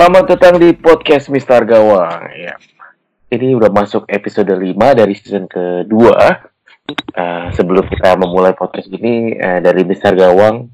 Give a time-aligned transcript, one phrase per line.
[0.00, 2.32] Selamat datang di podcast Mister Gawang.
[2.32, 2.56] Ya.
[3.36, 6.40] Ini udah masuk episode 5 dari season kedua.
[7.12, 10.72] Uh, sebelum kita memulai podcast ini uh, dari Mister Gawang,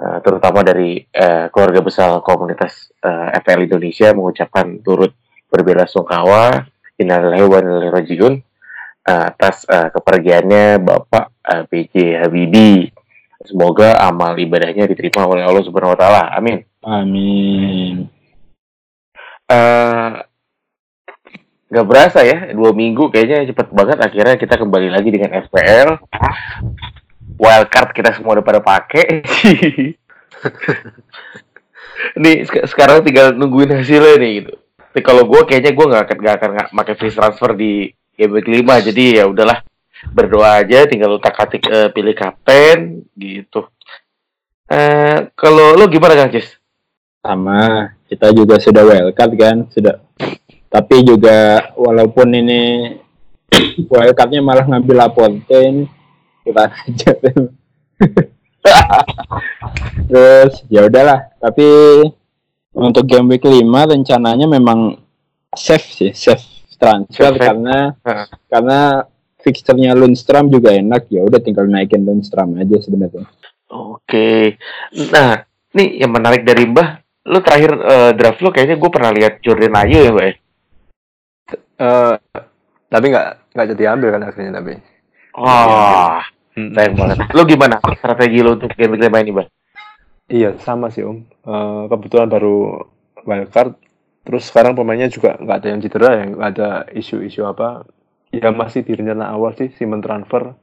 [0.00, 5.12] uh, terutama dari uh, keluarga besar komunitas uh, FL Indonesia mengucapkan turut
[5.52, 6.64] berbela sungkawa
[6.96, 7.60] innalillahi wa
[9.04, 12.88] atas uh, kepergiannya Bapak uh, PJ Habibie.
[13.44, 16.32] Semoga amal ibadahnya diterima oleh Allah Subhanahu wa taala.
[16.32, 16.64] Amin.
[16.80, 18.19] Amin.
[19.50, 20.22] Uh,
[21.70, 23.98] gak berasa ya, dua minggu kayaknya cepet banget.
[23.98, 25.98] Akhirnya kita kembali lagi dengan FPL.
[27.40, 29.26] Wildcard kita semua udah pada pakai.
[32.46, 34.54] sek sekarang tinggal nungguin hasilnya nih gitu.
[34.78, 38.48] Tapi kalau gue kayaknya gue nggak akan nggak akan pakai free transfer di game week
[38.52, 39.64] 5 jadi ya udahlah
[40.12, 43.68] berdoa aja tinggal utak atik uh, pilih kapten gitu
[44.68, 46.32] uh, kalau lo gimana kang
[47.20, 50.02] sama kita juga sudah wildcard kan sudah
[50.66, 52.62] tapi juga walaupun ini
[53.90, 55.86] wildcardnya malah ngambil Lapontaine
[56.42, 57.10] kita aja
[60.10, 61.66] terus ya udahlah tapi
[62.74, 64.98] untuk game week 5 rencananya memang
[65.54, 67.42] safe sih safe transfer safe.
[67.42, 68.26] karena uh.
[68.50, 69.06] karena
[69.40, 73.24] fixturenya Lundstrom juga enak ya udah tinggal naikin Lundstrom aja sebenarnya.
[73.70, 74.58] Oke,
[75.14, 79.44] nah nih yang menarik dari Mbah, lu terakhir uh, draft lu kayaknya gue pernah lihat
[79.44, 80.32] Jordan Ayu ya Mbak?
[81.80, 82.14] Uh,
[82.88, 83.26] tapi nggak
[83.56, 84.72] nggak jadi ambil kan akhirnya tapi.
[85.36, 86.18] Wah, oh,
[86.56, 87.16] sayang banget.
[87.36, 89.48] Lu gimana strategi lu untuk game game ini Mbak?
[90.30, 91.18] Iya sama sih Om.
[91.42, 92.86] Uh, kebetulan baru
[93.26, 93.76] wildcard,
[94.24, 97.84] terus sekarang pemainnya juga nggak ada yang cedera ya, nggak ada isu-isu apa
[98.30, 100.54] ya masih di rencana awal sih si transfer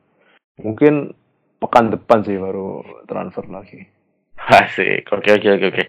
[0.64, 1.12] mungkin
[1.60, 3.84] pekan depan sih baru transfer lagi
[4.40, 5.84] asik oke oke oke oke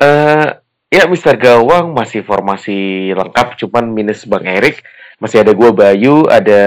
[0.00, 0.46] uh,
[0.90, 4.82] ya Mister Gawang masih formasi lengkap cuman minus Bang Erik
[5.18, 6.62] masih ada gua Bayu ada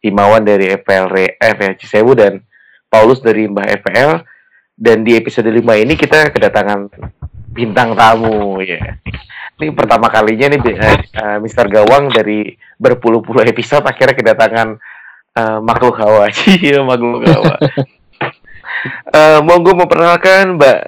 [0.00, 2.40] Imawan dari FPL FPL Cisewu dan
[2.88, 4.24] Paulus dari Mbah FPL
[4.80, 6.88] dan di episode 5 ini kita kedatangan
[7.52, 8.96] bintang tamu ya.
[9.60, 10.60] Ini pertama kalinya nih
[11.20, 14.68] uh, Mister Gawang dari berpuluh-puluh episode akhirnya kedatangan
[15.36, 17.54] uh, makhluk hawa sih ya makhluk hawa.
[19.12, 20.78] uh, monggo memperkenalkan Mbak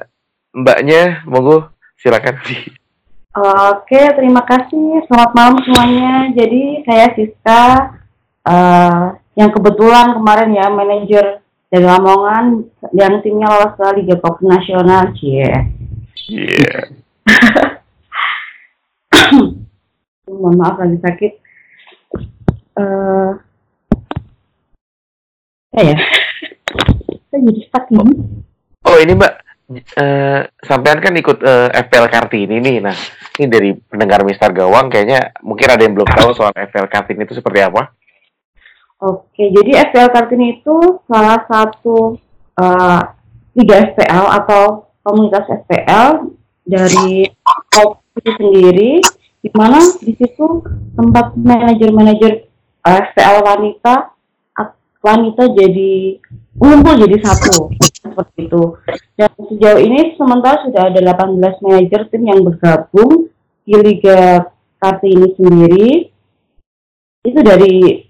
[0.53, 1.72] Mbaknya, monggo
[2.03, 2.67] silakan sih.
[3.33, 5.09] Oke, terima kasih.
[5.09, 6.29] Selamat malam semuanya.
[6.37, 7.63] Jadi saya Siska
[8.45, 11.41] uh, yang kebetulan kemarin ya manajer
[11.73, 15.49] dari Lamongan yang timnya lolos ke Liga Nasional, cie.
[16.29, 16.93] Yeah.
[20.29, 21.33] Mohon maaf lagi sakit.
[22.77, 23.37] Uh,
[25.73, 25.97] ya,
[27.33, 28.21] saya jadi stuck ini.
[28.85, 29.42] Oh ini mbak,
[29.81, 32.77] uh, sampean kan ikut uh, FPL Kartini nih.
[32.83, 32.97] Nah,
[33.39, 37.39] ini dari pendengar Mister Gawang kayaknya mungkin ada yang belum tahu soal FPL Kartini itu
[37.39, 37.93] seperti apa.
[39.03, 42.17] Oke, jadi FPL Kartini itu salah satu
[42.59, 43.01] uh,
[43.59, 46.31] liga FPL atau komunitas FPL
[46.63, 47.27] dari
[47.73, 48.93] kopi sendiri
[49.43, 50.63] di mana di situ
[50.95, 52.47] tempat manajer-manajer
[52.87, 54.15] FPL wanita
[55.03, 56.23] wanita jadi
[56.55, 57.75] mengumpul jadi satu
[58.13, 58.63] seperti itu.
[59.17, 63.33] Dan sejauh ini sementara sudah ada 18 manajer tim yang bergabung
[63.65, 65.89] di Liga Kartini sendiri.
[67.25, 68.05] Itu dari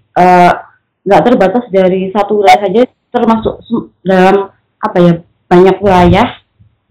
[1.05, 2.81] nggak uh, terbatas dari satu wilayah saja
[3.13, 3.55] termasuk
[4.03, 5.13] dalam apa ya
[5.47, 6.27] banyak wilayah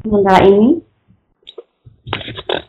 [0.01, 0.81] sementara ini.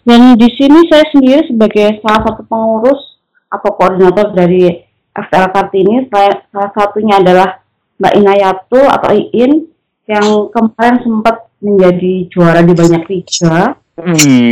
[0.03, 3.01] Dan di sini saya sendiri sebagai salah satu pengurus
[3.47, 4.83] atau koordinator dari
[5.13, 7.61] FPL Kartini, salah satunya adalah
[8.01, 9.72] Mbak Inayatu atau Iin
[10.13, 13.75] yang kemarin sempat menjadi juara di banyak liga.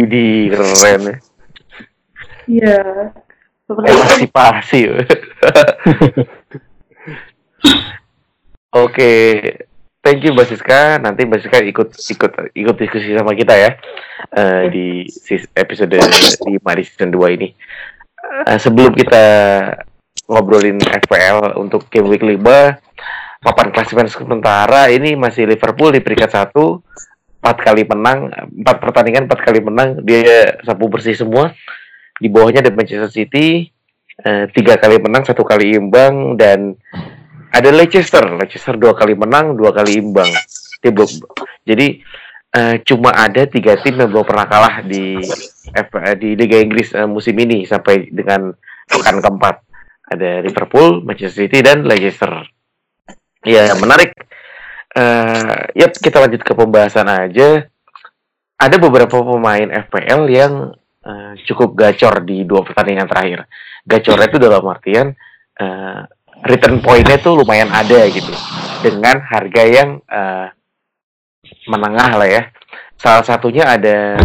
[0.06, 1.16] di keren ya.
[2.50, 2.80] Iya.
[3.68, 4.82] Seperti pasti.
[8.72, 9.12] Oke,
[10.00, 11.00] thank you Mbak Siska.
[11.00, 13.76] Nanti Mbak Siska ikut ikut ikut diskusi sama kita ya
[14.36, 15.08] uh, di
[15.56, 16.00] episode
[16.48, 17.52] di Mari season 2 ini.
[18.48, 19.24] Uh, sebelum kita
[20.32, 22.40] ngobrolin FPL untuk game week 5,
[23.42, 26.86] papan klasimen sementara ini masih Liverpool di peringkat satu
[27.42, 28.30] empat kali menang,
[28.62, 31.50] empat pertandingan empat kali menang, dia sapu bersih semua.
[32.22, 33.66] Di bawahnya ada Manchester City,
[34.22, 36.78] uh, tiga kali menang, satu kali imbang dan
[37.50, 40.30] ada Leicester, Leicester dua kali menang, dua kali imbang.
[41.66, 41.98] Jadi
[42.54, 45.18] uh, cuma ada tiga tim yang belum pernah kalah di
[45.74, 48.54] uh, di Liga Inggris musim ini sampai dengan
[48.86, 49.66] pekan keempat.
[50.14, 52.61] Ada Liverpool, Manchester City dan Leicester.
[53.46, 54.14] Ya menarik.
[54.92, 57.66] Uh, yep, kita lanjut ke pembahasan aja.
[58.62, 60.54] ada beberapa pemain FPL yang
[61.02, 63.50] uh, cukup gacor di dua pertandingan terakhir.
[63.90, 65.18] Gacornya itu dalam artian
[65.58, 66.06] uh,
[66.46, 68.30] return pointnya tuh lumayan ada gitu
[68.86, 70.54] dengan harga yang uh,
[71.66, 72.44] menengah lah ya.
[73.02, 74.22] Salah satunya ada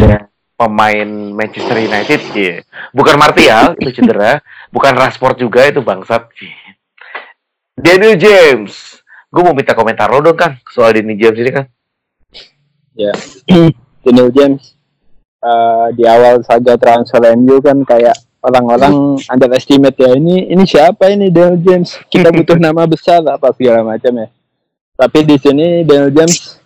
[0.57, 2.61] pemain Manchester United, yeah.
[2.93, 4.41] bukan Martial itu cedera,
[4.73, 6.33] bukan Rashford juga itu bangsat.
[7.77, 8.96] Daniel James,
[9.37, 11.65] gue mau minta komentar lo dong kan soal Daniel James ini kan.
[12.97, 13.13] Ya,
[14.01, 14.73] Daniel James
[15.45, 21.29] uh, di awal saga transfer MU kan kayak orang-orang underestimate ya ini ini siapa ini
[21.29, 22.01] Daniel James?
[22.09, 24.33] Kita butuh nama besar apa segala macam ya.
[24.97, 26.57] Tapi di sini Daniel James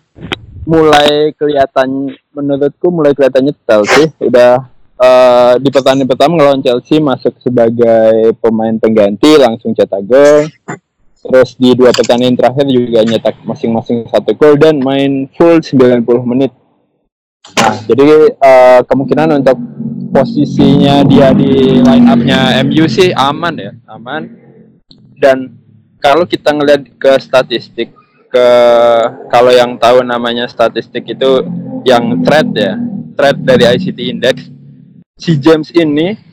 [0.63, 4.07] mulai kelihatan menurutku mulai kelihatannya nyetel sih.
[4.23, 10.47] Udah uh, di pertandingan pertama ngelawan Chelsea masuk sebagai pemain pengganti langsung cetak gol
[11.21, 16.51] terus di dua pertandingan terakhir juga nyetak masing-masing satu gol dan main full 90 menit.
[17.57, 19.57] Nah jadi uh, kemungkinan untuk
[20.11, 24.27] posisinya dia di line up-nya MU sih aman ya aman.
[25.21, 25.53] Dan
[26.01, 27.93] kalau kita ngeliat ke statistik
[28.31, 28.47] ke
[29.29, 31.45] kalau yang tahu namanya statistik itu
[31.85, 32.73] yang trade ya
[33.13, 34.35] trade dari ICT Index
[35.19, 36.30] si James ini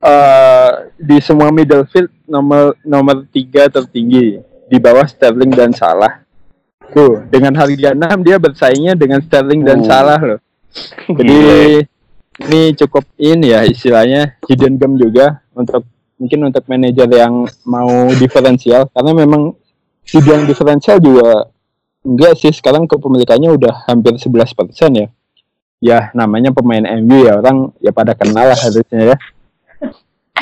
[0.00, 4.40] uh, di semua middle field nomor nomor tiga tertinggi.
[4.70, 6.22] Di bawah Sterling dan Salah.
[6.90, 9.86] Tuh dengan harga 6 dia bersaingnya dengan Sterling dan uh.
[9.86, 10.40] Salah loh.
[11.18, 11.38] Jadi
[12.40, 15.84] ini cukup ini ya istilahnya hidden gem juga untuk
[16.16, 18.86] mungkin untuk manajer yang mau diferensial.
[18.94, 19.54] Karena memang
[20.06, 21.50] dibilang diferensial juga
[22.06, 22.54] enggak sih.
[22.54, 24.54] Sekarang kepemilikannya udah hampir 11%
[24.94, 25.08] ya.
[25.80, 27.42] Ya namanya pemain MU ya.
[27.42, 29.16] Orang ya pada kenal lah harusnya ya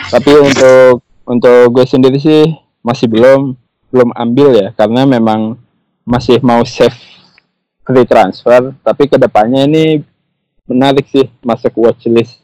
[0.08, 3.52] tapi untuk untuk gue sendiri sih masih belum
[3.92, 4.68] belum ambil ya.
[4.72, 5.60] Karena memang
[6.08, 6.96] masih mau save
[7.84, 8.72] free transfer.
[8.80, 10.00] Tapi ke depannya ini
[10.68, 12.40] menarik sih masuk watchlist.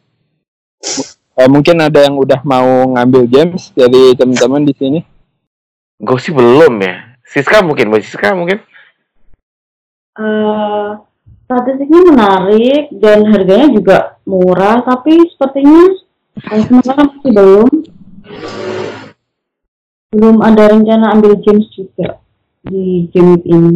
[1.34, 5.00] Eh, mungkin ada yang udah mau ngambil James dari teman-teman di sini?
[5.98, 7.16] Gue sih belum ya.
[7.26, 8.62] Siska mungkin, Mbak Siska mungkin?
[10.14, 11.02] Uh,
[11.48, 15.90] statistiknya menarik dan harganya juga murah, tapi sepertinya
[16.42, 17.70] sementara masih belum
[20.14, 22.22] belum ada rencana ambil James juga
[22.62, 23.74] di game ini.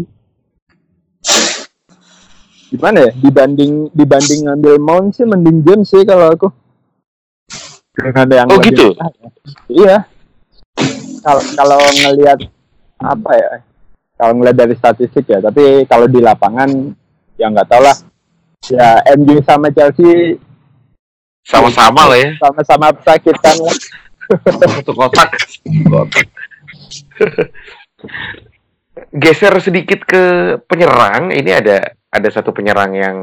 [2.68, 3.12] Gimana ya?
[3.18, 6.48] Dibanding dibanding ngambil Mount sih mending James sih kalau aku.
[7.98, 8.94] Dengan yang oh gitu.
[9.66, 10.06] Iya.
[11.26, 12.38] Kalau kalau ngelihat
[12.98, 13.50] apa ya
[14.18, 16.70] kalau ngeliat dari statistik ya tapi kalau di lapangan
[17.38, 17.94] ya nggak tau lah
[18.66, 20.34] ya MU sama Chelsea
[21.48, 22.30] sama-sama lah ya.
[22.36, 23.76] Sama-sama sakitan lah.
[24.76, 25.32] Satu kotak
[29.24, 30.22] geser sedikit ke
[30.68, 31.32] penyerang.
[31.32, 33.16] Ini ada ada satu penyerang yang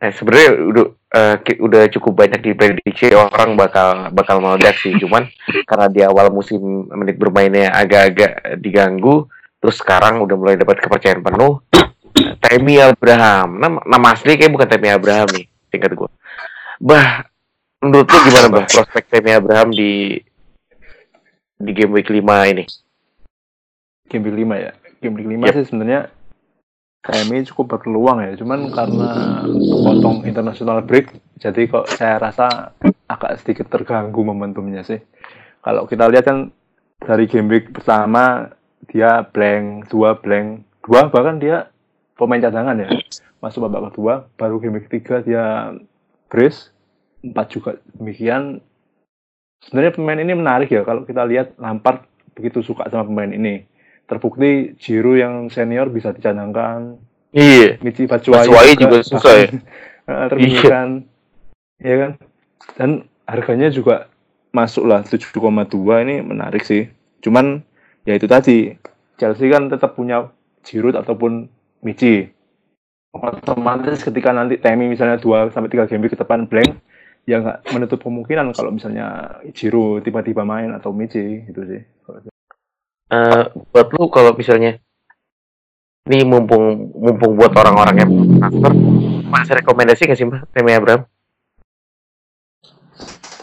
[0.00, 4.96] eh, sebenarnya udah uh, udah cukup banyak diprediksi orang bakal bakal meledak sih.
[4.96, 5.28] Cuman
[5.68, 9.28] karena di awal musim menit bermainnya agak-agak diganggu
[9.60, 11.60] terus sekarang udah mulai dapat kepercayaan penuh.
[12.42, 13.60] Temi Abraham.
[13.60, 16.08] Nama, nama asli kayak bukan Temi Abraham nih tingkat gue
[16.82, 17.30] bah
[17.78, 18.66] menurut lu gimana bah?
[18.66, 20.18] prospek Temi Abraham di
[21.62, 22.18] di game week 5
[22.50, 22.66] ini?
[24.10, 24.72] Game week 5 ya?
[24.98, 25.54] Game week 5 yep.
[25.54, 26.10] sih sebenarnya
[27.02, 29.42] KMI cukup berpeluang ya, cuman karena
[29.82, 31.10] potong international break,
[31.42, 32.70] jadi kok saya rasa
[33.10, 35.02] agak sedikit terganggu momentumnya sih.
[35.66, 36.54] Kalau kita lihat kan
[37.02, 38.54] dari game week pertama
[38.86, 41.66] dia blank, dua blank, dua bahkan dia
[42.14, 42.94] pemain cadangan ya,
[43.42, 45.74] masuk babak kedua, baru game week ketiga dia
[46.30, 46.71] brace,
[47.22, 48.58] empat juga demikian.
[49.62, 52.02] Sebenarnya pemain ini menarik ya kalau kita lihat Lampard
[52.34, 53.62] begitu suka sama pemain ini
[54.12, 57.00] terbukti Jiru yang senior bisa dicadangkan.
[57.32, 57.80] Iya.
[57.80, 59.48] Michi Batshuayi juga, juga susah ya.
[60.30, 60.88] Terbuktikan.
[61.80, 61.88] Iya.
[61.88, 62.10] ya kan?
[62.76, 62.90] Dan
[63.24, 64.12] harganya juga
[64.52, 65.32] masuk lah 7,2
[66.04, 66.92] ini menarik sih.
[67.24, 67.64] Cuman
[68.04, 68.76] ya itu tadi
[69.16, 70.28] Chelsea kan tetap punya
[70.60, 71.48] Giroud ataupun
[71.80, 72.28] Michi.
[73.12, 76.80] Otomatis ketika nanti Temi misalnya 2 sampai 3 game ke depan blank,
[77.22, 81.80] ya nggak menutup kemungkinan kalau misalnya Giroud tiba-tiba main atau Michi gitu sih
[83.12, 84.80] uh, buat lu kalau misalnya
[86.10, 88.10] ini mumpung mumpung buat orang-orang yang
[88.42, 88.72] transfer
[89.30, 91.06] masih rekomendasi nggak sih mbak Temi Abraham?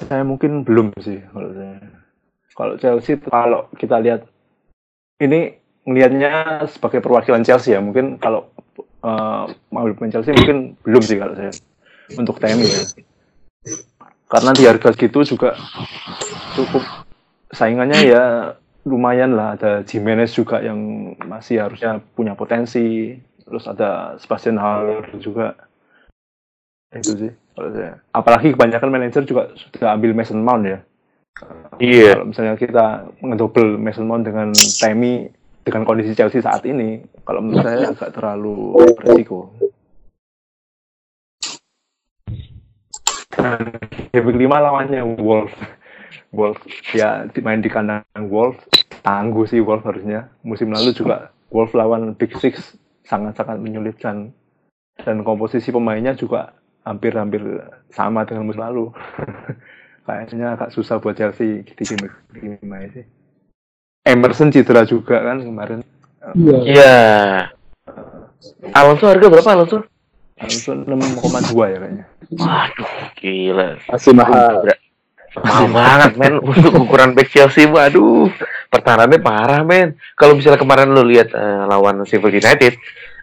[0.03, 1.79] Saya mungkin belum sih kalau saya.
[2.51, 4.27] Kalau Chelsea kalau kita lihat
[5.24, 5.55] ini
[5.88, 8.51] melihatnya sebagai perwakilan Chelsea ya mungkin kalau
[9.07, 11.55] uh, mau pemain Chelsea mungkin belum sih kalau saya
[12.19, 12.83] untuk Temi ya.
[14.29, 15.57] Karena di harga segitu juga
[16.53, 16.83] cukup
[17.49, 18.23] saingannya ya
[18.85, 19.57] lumayan lah.
[19.57, 23.17] Ada Jimenez juga yang masih harusnya punya potensi.
[23.41, 25.57] Terus ada Sebastian Haller juga.
[26.93, 27.33] Itu sih.
[27.57, 30.79] Kalau saya apalagi kebanyakan manajer juga sudah ambil Mason Mount ya.
[31.79, 32.19] Iya.
[32.19, 32.85] kalau misalnya kita
[33.23, 35.27] ngedouble Mason Mount dengan Temi
[35.63, 39.53] dengan kondisi Chelsea saat ini kalau menurut saya agak terlalu berisiko
[43.39, 43.62] dan
[44.12, 45.55] game week 5 lawannya Wolves.
[46.36, 48.60] Wolves ya main di kandang Wolves.
[49.01, 50.27] Tangguh sih Wolves harusnya.
[50.43, 52.75] Musim lalu juga Wolves lawan Big Six
[53.08, 54.36] sangat-sangat menyulitkan.
[55.00, 56.51] Dan komposisi pemainnya juga
[56.84, 57.39] hampir-hampir
[57.89, 58.91] sama dengan musim lalu.
[60.10, 62.10] Kayaknya agak susah buat Chelsea di game
[62.60, 63.05] 5 sih
[64.10, 65.79] Emerson cedera juga kan kemarin.
[66.34, 66.58] Iya.
[66.65, 66.98] Iya.
[68.74, 69.86] Alonso harga berapa Alonso?
[70.39, 73.69] Alonso 6,2 ya kayaknya Waduh, gila.
[73.89, 74.62] Masih mahal.
[75.41, 77.65] Mahal banget men untuk ukuran back Chelsea.
[77.65, 78.29] Waduh,
[78.69, 79.98] pertahanannya parah men.
[80.13, 82.77] Kalau misalnya kemarin lu lihat eh, lawan Sheffield United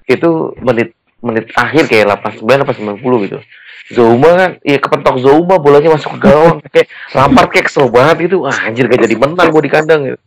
[0.07, 0.31] itu
[0.63, 3.39] menit menit akhir kayak 89 apa 90 gitu.
[3.87, 8.43] Zouma kan, iya kepentok Zouma bolanya masuk ke gawang kayak Lampard kayak kesel banget itu.
[8.43, 10.19] Ah, anjir gak jadi menang gua di kandang gitu.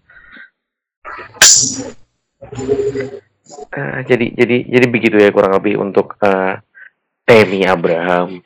[3.76, 6.64] Ah, jadi jadi jadi begitu ya kurang lebih untuk eh,
[7.30, 8.42] Temi Abraham.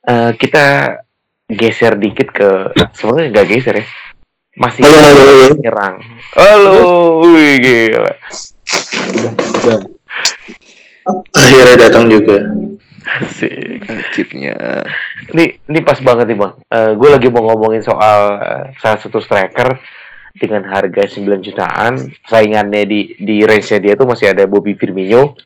[0.00, 0.96] Eh, kita
[1.44, 3.86] geser dikit ke sebenarnya nggak geser ya
[4.54, 5.46] masih Halo, halo, halo.
[5.58, 5.94] nyerang
[6.38, 6.74] halo
[7.26, 8.12] wih gila.
[11.34, 12.38] Akhirnya datang juga.
[13.04, 13.84] Asik.
[14.16, 14.56] chipnya
[15.36, 16.54] ini ini pas banget nih bang
[16.96, 19.76] gue lagi mau ngomongin soal eh, salah satu striker
[20.34, 25.36] dengan harga 9 jutaan saingannya di di range nya dia tuh masih ada Bobby Firmino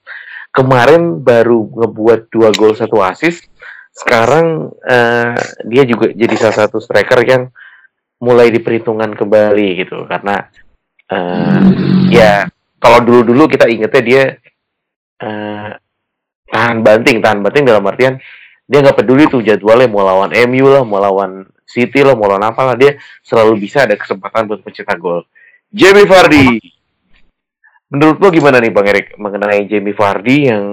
[0.58, 3.46] kemarin baru ngebuat dua gol satu assist.
[3.94, 5.38] Sekarang eh,
[5.70, 7.46] dia juga jadi salah satu striker yang
[8.18, 10.02] mulai diperhitungkan kembali gitu.
[10.10, 10.42] Karena
[11.06, 11.62] eh,
[12.10, 12.50] ya
[12.82, 14.22] kalau dulu dulu kita ingetnya dia
[15.22, 15.70] eh,
[16.50, 18.18] tahan banting tahan banting dalam artian
[18.68, 22.48] dia nggak peduli tuh jadwalnya mau lawan MU lah mau lawan City lah mau lawan
[22.48, 25.22] apa lah dia selalu bisa ada kesempatan buat mencetak gol.
[25.68, 26.77] Jamie Vardy
[27.88, 30.64] menurut lo gimana nih Bang Erik mengenai Jamie Vardy yang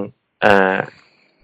[0.44, 0.82] eh,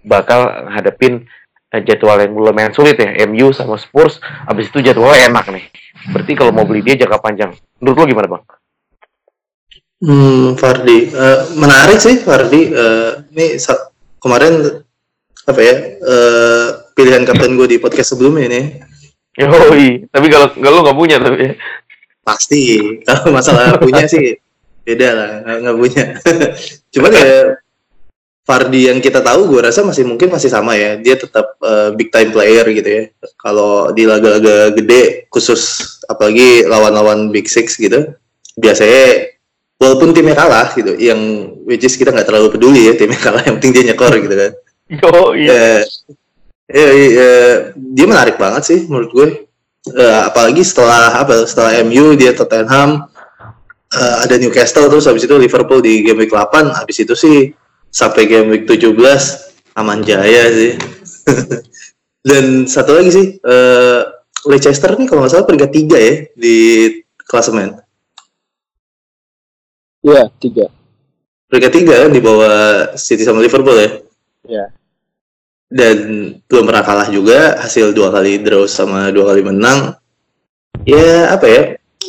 [0.04, 1.24] bakal hadapin
[1.72, 5.64] eh, jadwal yang lumayan sulit ya MU sama Spurs abis itu jadwalnya enak nih
[6.12, 7.50] berarti kalau mau beli dia jangka panjang
[7.80, 8.44] menurut lo gimana Bang?
[10.02, 12.74] Hmm, Fardi, Eh, menarik sih Fardi.
[12.74, 13.54] Eh, ini
[14.18, 14.82] kemarin
[15.46, 16.66] apa ya eh,
[16.98, 18.66] pilihan kapten gue di podcast sebelumnya nih.
[19.38, 21.52] Yoi, tapi kalau kalau lo nggak punya tapi ya.
[22.26, 22.60] Pasti
[23.06, 24.41] kalau masalah punya sih
[24.82, 25.30] beda lah,
[25.62, 26.04] nggak punya.
[26.94, 27.56] Cuman ya
[28.42, 30.98] Fardi yang kita tahu gue rasa masih mungkin masih sama ya.
[30.98, 33.02] Dia tetap eh, big time player gitu ya.
[33.38, 38.18] Kalau di laga-laga gede khusus apalagi lawan-lawan big six gitu,
[38.58, 39.30] biasanya
[39.78, 43.62] walaupun timnya kalah gitu, yang which is kita nggak terlalu peduli ya timnya kalah, yang
[43.62, 44.52] penting dia nyekor gitu kan.
[45.00, 45.46] Yoi.
[45.46, 45.80] Eh,
[46.74, 49.28] eh, eh, dia menarik banget sih menurut gue.
[49.94, 51.46] Eh, apalagi setelah apa?
[51.46, 53.06] Setelah MU dia Tottenham,
[53.98, 57.52] eh, ada Newcastle terus habis itu Liverpool di game week 8, habis itu sih
[57.92, 58.96] sampai game week 17
[59.76, 60.72] aman jaya sih.
[62.28, 64.00] Dan satu lagi sih, eh,
[64.46, 66.56] Leicester nih kalau nggak salah peringkat tiga ya di
[67.22, 67.78] klasemen.
[70.02, 70.66] Iya, tiga.
[71.46, 72.54] Peringkat tiga kan di bawah
[72.98, 73.90] City sama Liverpool ya.
[74.42, 74.66] Iya.
[75.72, 75.96] dan
[76.44, 79.96] belum pernah kalah juga hasil dua kali draw sama dua kali menang
[80.84, 81.62] ya apa ya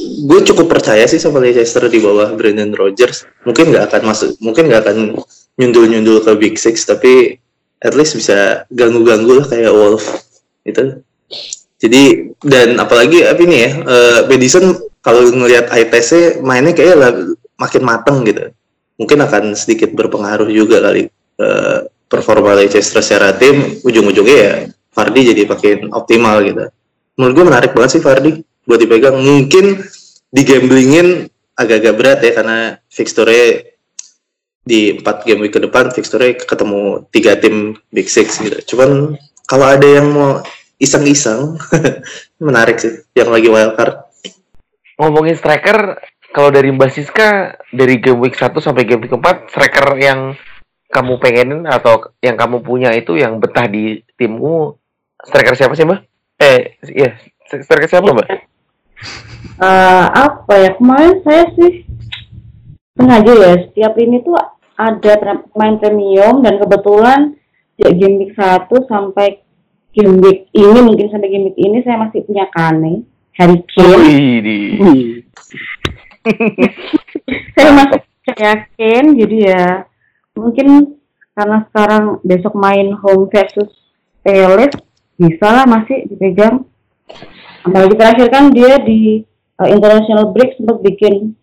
[0.03, 3.27] gue cukup percaya sih sama Leicester di bawah Brendan Rodgers.
[3.47, 4.97] Mungkin nggak akan masuk mungkin nggak akan
[5.59, 7.37] nyundul nyundul ke Big Six tapi
[7.83, 10.07] at least bisa ganggu ganggu lah kayak Wolf
[10.63, 11.03] itu
[11.83, 14.71] jadi dan apalagi apa ini ya eh, Madison
[15.03, 17.11] kalau ngelihat testnya mainnya kayak lah
[17.59, 18.55] makin mateng gitu.
[18.95, 21.11] Mungkin akan sedikit berpengaruh juga kali
[21.43, 23.83] eh, performa Leicester secara tim.
[23.83, 24.53] Ujung-ujungnya ya
[24.95, 26.71] Fardi jadi makin optimal gitu.
[27.19, 29.19] Menurut gue menarik banget sih Fardi buat dipegang.
[29.19, 29.81] Mungkin
[30.33, 33.29] di gamblingin agak-agak berat ya karena fixture
[34.63, 38.75] di empat game week ke depan fixture ketemu tiga tim Big Six gitu.
[38.75, 40.39] Cuman kalau ada yang mau
[40.79, 41.59] iseng-iseng
[42.45, 44.03] menarik sih yang lagi wildcard.
[44.93, 45.97] ngomongin striker
[46.33, 50.37] kalau dari Mbak Siska dari game week 1 sampai game week 4 striker yang
[50.93, 54.77] kamu pengenin atau yang kamu punya itu yang betah di timmu
[55.25, 55.99] striker siapa sih Mbak?
[56.37, 57.17] Eh iya
[57.49, 58.52] striker siapa Mbak?
[59.53, 61.85] Eh, apa ya kemarin saya sih
[62.97, 64.33] sengaja ya setiap ini tuh
[64.73, 65.13] ada
[65.53, 67.37] pemain premium dan kebetulan
[67.77, 69.45] di game week 1 sampai
[69.93, 73.05] game week ini mungkin sampai game week ini saya masih punya Kane,
[73.37, 74.59] Harry Kane.
[77.53, 77.99] Saya masih
[78.31, 79.65] yakin jadi ya
[80.33, 80.97] mungkin
[81.35, 83.69] karena sekarang besok main home versus
[84.23, 84.71] Peles
[85.19, 86.63] bisa lah masih dipegang
[87.63, 89.23] apalagi terakhir kan dia di
[89.59, 91.33] uh, international break sempat bikin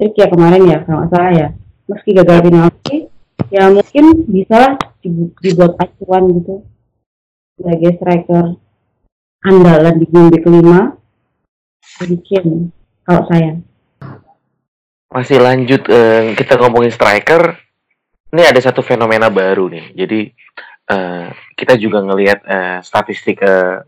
[0.00, 1.48] trik ya kemarin ya kalau salah ya.
[1.90, 2.96] Meski gagal penalti
[3.50, 4.78] ya mungkin bisa
[5.42, 6.64] dibuat acuan gitu.
[7.58, 8.44] Sebagai striker
[9.44, 10.96] andalan di game kelima
[12.00, 12.72] bikin
[13.04, 13.60] kalau saya.
[15.10, 17.58] Masih lanjut eh, kita ngomongin striker.
[18.30, 19.90] Ini ada satu fenomena baru nih.
[19.98, 20.20] Jadi
[20.86, 23.82] eh, kita juga ngelihat eh, statistik eh,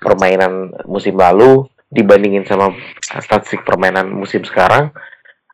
[0.00, 4.90] permainan musim lalu dibandingin sama statistik permainan musim sekarang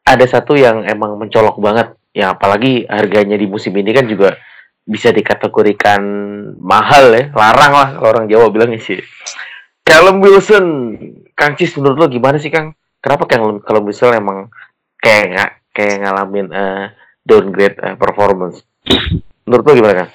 [0.02, 1.94] ada satu yang emang mencolok banget.
[2.12, 4.36] Ya apalagi harganya di musim ini kan juga
[4.84, 6.02] bisa dikategorikan
[6.60, 9.00] mahal ya larang lah kalau orang Jawa bilangnya sih.
[9.80, 10.66] Callum Wilson
[11.32, 12.76] Kang Cis menurut lo gimana sih Kang?
[13.00, 14.52] Kenapa Callum, Callum Wilson emang
[15.00, 16.92] kayak nggak kayak ngalamin uh,
[17.24, 18.60] downgrade uh, performance?
[19.48, 20.10] Menurut lo gimana Kang?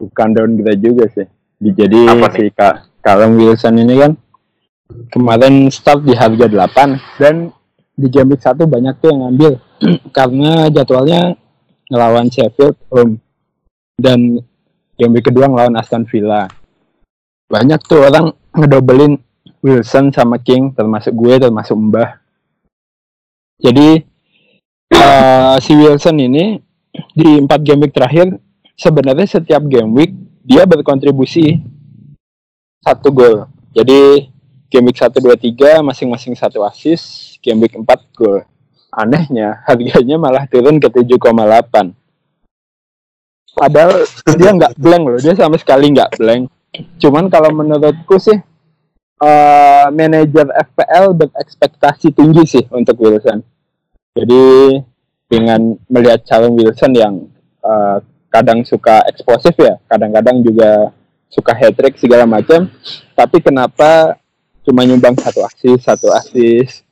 [0.00, 1.98] Bukan downgrade juga sih jadi
[2.36, 4.12] si Kak Callum Wilson ini kan
[5.08, 7.48] kemarin start di harga 8 dan
[7.96, 9.52] di game week 1 banyak tuh yang ngambil.
[10.16, 11.32] Karena jadwalnya
[11.88, 13.16] ngelawan Sheffield home.
[13.96, 14.36] Dan
[15.00, 16.44] game week kedua ngelawan Aston Villa.
[17.48, 19.16] Banyak tuh orang ngedobelin
[19.64, 22.20] Wilson sama King termasuk gue termasuk Mbah.
[23.56, 24.04] Jadi
[24.92, 26.60] uh, si Wilson ini
[27.16, 28.36] di empat game week terakhir
[28.76, 30.12] sebenarnya setiap game week
[30.46, 31.58] dia berkontribusi
[32.86, 34.32] satu gol jadi
[34.72, 37.84] game week 1 2 3 masing-masing satu assist, game week 4
[38.16, 38.40] gol.
[38.88, 41.92] Anehnya harganya malah turun ke 7,8.
[43.56, 44.04] Padahal
[44.36, 46.48] dia nggak blank loh, dia sama sekali nggak blank.
[47.00, 48.36] Cuman kalau menurutku sih
[49.20, 53.40] uh, manajer FPL berekspektasi tinggi sih untuk Wilson.
[54.16, 54.44] Jadi
[55.28, 57.14] dengan melihat calon Wilson yang
[57.64, 58.00] uh,
[58.36, 60.92] kadang suka eksplosif ya, kadang-kadang juga
[61.32, 62.68] suka hat trick segala macam.
[63.16, 64.20] Tapi kenapa
[64.60, 66.84] cuma nyumbang satu asis satu asis?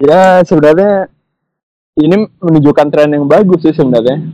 [0.00, 1.12] Ya sebenarnya
[2.00, 4.24] ini menunjukkan tren yang bagus sih sebenarnya.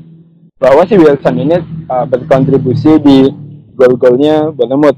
[0.55, 1.59] Bahwa si Wilson ini
[1.91, 3.27] uh, berkontribusi di
[3.75, 4.97] gol-golnya Bournemouth.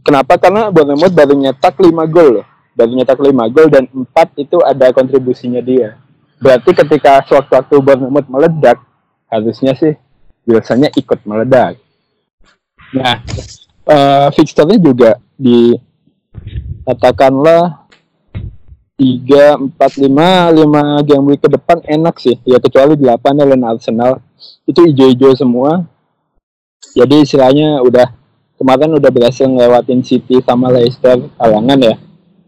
[0.00, 0.40] Kenapa?
[0.40, 2.46] Karena Bournemouth baru nyetak 5 gol loh.
[2.72, 6.00] Baru nyetak 5 gol dan 4 itu ada kontribusinya dia.
[6.40, 8.80] Berarti ketika sewaktu-waktu Bournemouth meledak
[9.30, 9.94] harusnya sih
[10.48, 11.76] Wilsonnya ikut meledak.
[12.96, 13.22] Nah
[13.86, 15.74] uh, fixturnya juga di
[16.84, 17.86] katakanlah
[19.00, 22.36] tiga empat lima lima game week ke depan enak sih.
[22.44, 24.20] Ya kecuali delapan lawan Arsenal.
[24.68, 25.84] Itu hijau-hijau semua.
[26.92, 28.12] Jadi istilahnya udah
[28.60, 31.96] kemarin udah berhasil ngelewatin City sama Leicester halangan ya.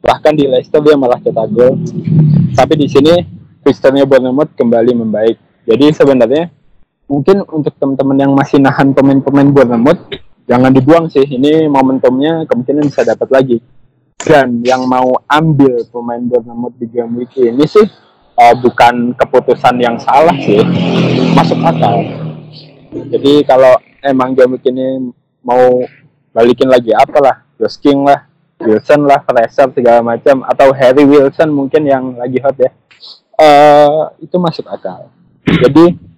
[0.05, 1.81] Bahkan di Leicester dia malah cetak gol.
[2.53, 3.15] Tapi di sini
[3.65, 5.37] fixturnya Bournemouth kembali membaik.
[5.65, 6.53] Jadi sebenarnya
[7.13, 10.01] mungkin untuk teman-teman yang masih nahan pemain-pemain Bournemouth
[10.49, 11.29] jangan dibuang sih.
[11.29, 13.59] Ini momentumnya kemungkinan bisa dapat lagi.
[14.17, 17.85] Dan yang mau ambil pemain Bournemouth di game week ini sih
[18.41, 20.65] uh, bukan keputusan yang salah sih.
[21.37, 22.01] Masuk akal.
[23.13, 25.13] Jadi kalau emang game week ini
[25.45, 25.85] mau
[26.33, 28.25] balikin lagi apalah Josh King lah
[28.63, 32.71] Wilson lah Fraser segala macam atau Harry Wilson mungkin yang lagi hot ya
[33.37, 35.11] uh, itu masuk akal.
[35.43, 36.12] Jadi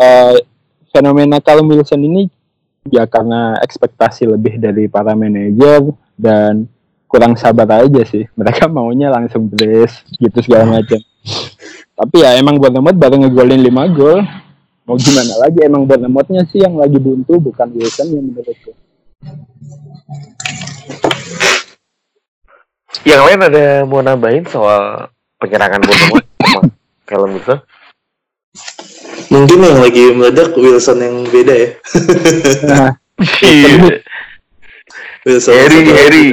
[0.00, 0.34] uh,
[0.90, 2.22] fenomena kalau Wilson ini
[2.88, 6.64] ya karena ekspektasi lebih dari para manajer dan
[7.04, 8.24] kurang sabar aja sih.
[8.38, 11.00] Mereka maunya langsung brace gitu segala macam.
[12.00, 14.24] Tapi ya emang Bournemouth baru ngegolin 5 gol.
[14.88, 15.60] Mau gimana lagi?
[15.60, 18.72] Emang Bournemouthnya sih yang lagi buntu bukan Wilson yang menurutku.
[23.04, 26.60] Yang lain ada mau nambahin soal penyerangan Bournemouth sama
[27.04, 27.60] Callum Wilson
[29.30, 31.70] mungkin yang lagi meledak Wilson yang beda ya
[32.66, 32.90] nah,
[35.26, 36.28] Wilson Harry Harry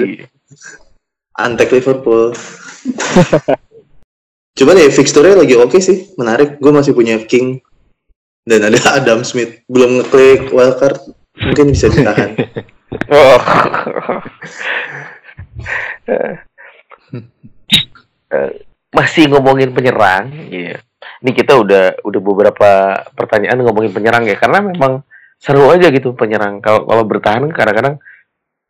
[1.37, 2.33] antek Liverpool.
[4.57, 6.57] Cuman ya fixture lagi oke okay sih, menarik.
[6.57, 7.61] Gue masih punya King
[8.43, 9.61] dan ada Adam Smith.
[9.69, 10.97] Belum ngeklik wildcard,
[11.37, 12.33] mungkin bisa ditahan.
[13.13, 13.39] oh.
[18.91, 20.81] masih ngomongin penyerang, ya.
[21.23, 22.69] Ini kita udah udah beberapa
[23.17, 25.01] pertanyaan ngomongin penyerang ya, karena memang
[25.37, 26.61] seru aja gitu penyerang.
[26.61, 27.97] Kalau kalau bertahan kadang-kadang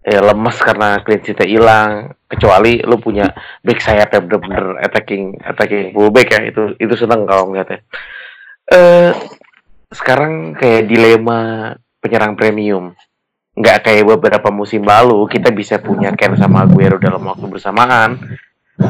[0.07, 3.27] ya lemas karena clean sheet hilang kecuali lu punya
[3.59, 7.83] back sayap yang bener-bener attacking attacking fullback ya itu itu seneng kalau ngeliatnya.
[8.71, 9.11] Eh
[9.91, 12.95] sekarang kayak dilema penyerang premium.
[13.57, 18.39] Nggak kayak beberapa musim lalu kita bisa punya Ken sama Aguero dalam waktu bersamaan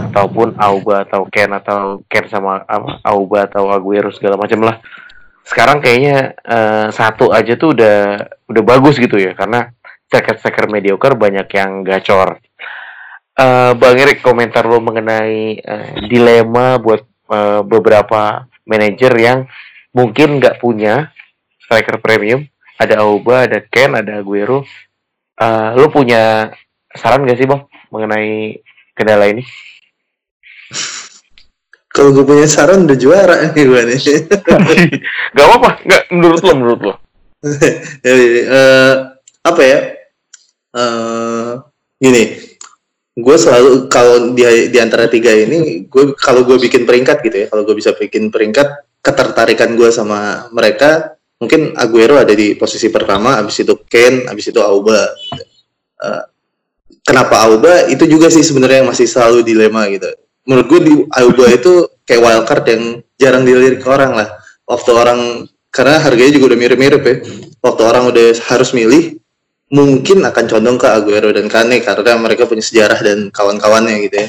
[0.08, 4.80] ataupun Auba atau Ken atau Ken sama apa Auba atau Aguero segala macam lah
[5.48, 8.20] sekarang kayaknya uh, satu aja tuh udah
[8.52, 9.72] udah bagus gitu ya karena
[10.12, 12.40] striker-striker mediocre banyak yang gacor.
[13.38, 19.40] Uh, Bang Erik komentar lo mengenai uh, dilema buat uh, beberapa manajer yang
[19.96, 21.16] mungkin nggak punya
[21.64, 22.44] striker premium.
[22.76, 24.68] Ada Auba, ada Ken, ada Aguero.
[25.38, 26.52] Uh, lo punya
[26.98, 27.62] saran gak sih bang
[27.94, 28.62] mengenai
[28.98, 29.46] kendala ini?
[31.98, 33.98] Kalau gue punya saran udah juara nih gue nih.
[35.34, 36.94] gak apa-apa, gak menurut lo, menurut lo.
[37.50, 38.94] uh,
[39.42, 39.80] apa ya?
[40.78, 41.58] Uh,
[41.98, 42.38] gini,
[43.18, 47.48] gue selalu kalau di di antara tiga ini, gue kalau gue bikin peringkat gitu ya,
[47.50, 53.42] kalau gue bisa bikin peringkat, ketertarikan gue sama mereka, mungkin Aguero ada di posisi pertama,
[53.42, 55.02] abis itu Ken, abis itu Auba.
[55.98, 56.24] Uh,
[57.02, 57.90] kenapa Auba?
[57.90, 61.74] Itu juga sih sebenarnya yang masih selalu dilema gitu menurut gue di Auba itu
[62.08, 62.84] kayak wildcard yang
[63.20, 64.28] jarang dilirik orang lah.
[64.64, 65.20] Waktu orang
[65.70, 67.16] karena harganya juga udah mirip-mirip ya.
[67.60, 69.20] Waktu orang udah harus milih,
[69.76, 74.28] mungkin akan condong ke Aguero dan Kane karena mereka punya sejarah dan kawan-kawannya gitu ya.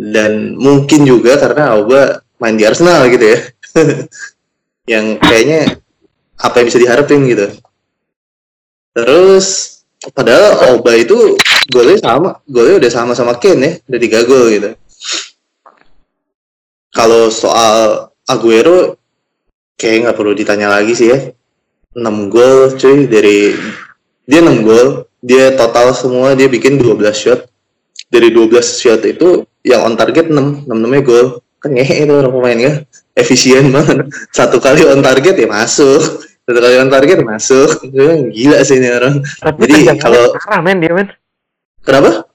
[0.00, 3.38] Dan mungkin juga karena Auba main di Arsenal gitu ya.
[4.96, 5.76] yang kayaknya
[6.40, 7.46] apa yang bisa diharapin gitu.
[8.96, 9.46] Terus
[10.16, 11.36] padahal Auba itu
[11.68, 14.72] golnya sama, golnya udah sama-sama Kane ya, udah tiga gol gitu
[16.90, 18.98] kalau soal Aguero
[19.78, 21.18] kayak nggak perlu ditanya lagi sih ya.
[21.90, 23.50] 6 gol cuy dari
[24.22, 27.40] dia 6 gol dia total semua dia bikin 12 shot.
[28.10, 31.26] Dari 12 shot itu yang on target 6 6 namanya gol.
[31.60, 32.72] Kan ngehe itu orang pemainnya
[33.18, 34.06] efisien banget.
[34.36, 36.22] Satu kali on target ya masuk.
[36.46, 37.86] Satu kali on target masuk.
[38.30, 39.22] Gila sih ini orang.
[39.42, 41.10] Tapi jadi kalau parah men dia men.
[41.82, 42.26] Kenapa?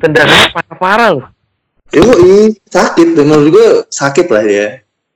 [0.00, 1.34] Tendangannya parah-parah loh
[1.94, 3.14] Yoi, sakit.
[3.14, 4.66] Menurut gue sakit lah dia.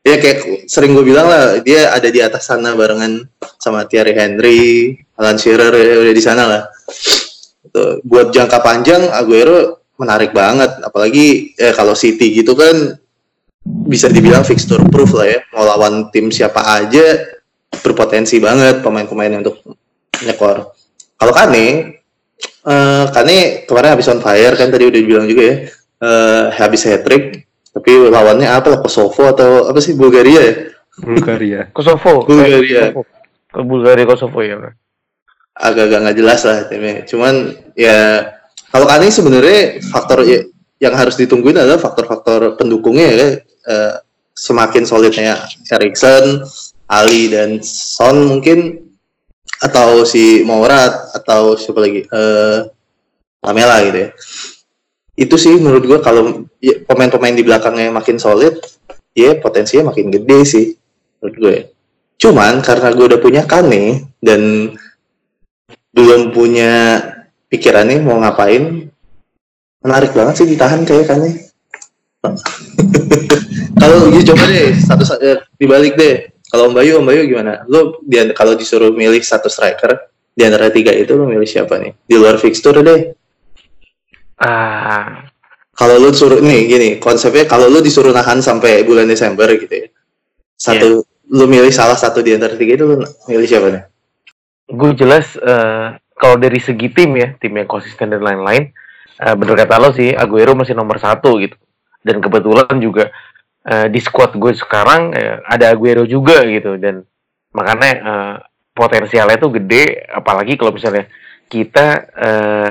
[0.07, 4.95] Ya kayak sering gue bilang lah, dia ada di atas sana barengan sama Thierry Henry,
[5.19, 6.63] Alan Shearer ya udah di sana lah.
[7.67, 12.97] Itu buat jangka panjang Aguero menarik banget, apalagi ya kalau City gitu kan
[13.91, 15.41] bisa dibilang fixture proof lah ya.
[15.53, 17.19] Mau lawan tim siapa aja
[17.83, 19.61] berpotensi banget pemain-pemain untuk
[20.25, 20.73] nyekor.
[21.19, 21.99] Kalau Kane,
[22.65, 25.57] uh, Kane kemarin habis on fire kan tadi udah dibilang juga ya
[26.03, 28.75] uh, habis hat trick tapi lawannya apa?
[28.75, 29.95] Lah Kosovo atau apa sih?
[29.95, 30.55] Bulgaria ya?
[30.99, 31.61] Bulgaria.
[31.77, 32.27] Kosovo.
[32.27, 32.91] Bulgaria.
[33.49, 34.75] Ke Bulgaria Kosovo ya
[35.59, 37.35] agak-agak nggak jelas lah timnya cuman
[37.75, 38.31] ya
[38.71, 40.47] kalau Kane sebenarnya faktor ya,
[40.79, 43.29] yang harus ditungguin adalah faktor-faktor pendukungnya ya
[43.67, 43.95] uh,
[44.39, 45.35] semakin solidnya
[45.67, 46.47] Erikson
[46.87, 48.87] Ali dan Son mungkin
[49.59, 52.07] atau si Morat atau siapa lagi?
[52.07, 52.71] Uh,
[53.43, 54.11] Lamela gitu ya
[55.19, 58.55] itu sih menurut gue kalau ya, pemain-pemain di belakangnya makin solid
[59.19, 60.67] ya potensinya makin gede sih
[61.19, 61.57] menurut gue
[62.23, 64.73] cuman karena gue udah punya Kane dan
[65.91, 67.03] belum punya
[67.51, 68.87] pikirannya mau ngapain
[69.83, 71.31] menarik banget sih ditahan kayak Kane.
[73.79, 76.35] Kalau gitu coba deh satu eh, dibalik deh.
[76.49, 77.63] Kalau Om Bayu Om Bayu gimana?
[77.69, 78.01] Lo
[78.33, 81.93] kalau disuruh milih satu striker di antara tiga itu lo milih siapa nih?
[82.09, 83.15] Di luar fixture deh
[84.39, 85.27] Ah.
[85.79, 89.87] Kalau lu suruh nih gini, konsepnya kalau lu disuruh nahan sampai bulan Desember gitu ya.
[90.59, 91.39] Satu yeah.
[91.39, 92.97] lu milih salah satu di antara tiga itu lu
[93.31, 93.85] milih siapa nih?
[94.75, 98.75] Gue jelas uh, kalau dari segi tim ya, tim yang konsisten dan lain-lain,
[99.23, 101.55] uh, bener kata lo sih, Aguero masih nomor satu gitu.
[102.03, 103.15] Dan kebetulan juga
[103.71, 107.07] uh, di squad gue sekarang uh, ada Aguero juga gitu dan
[107.55, 108.37] makanya uh,
[108.75, 111.07] potensialnya tuh gede, apalagi kalau misalnya
[111.47, 111.87] kita
[112.19, 112.71] uh,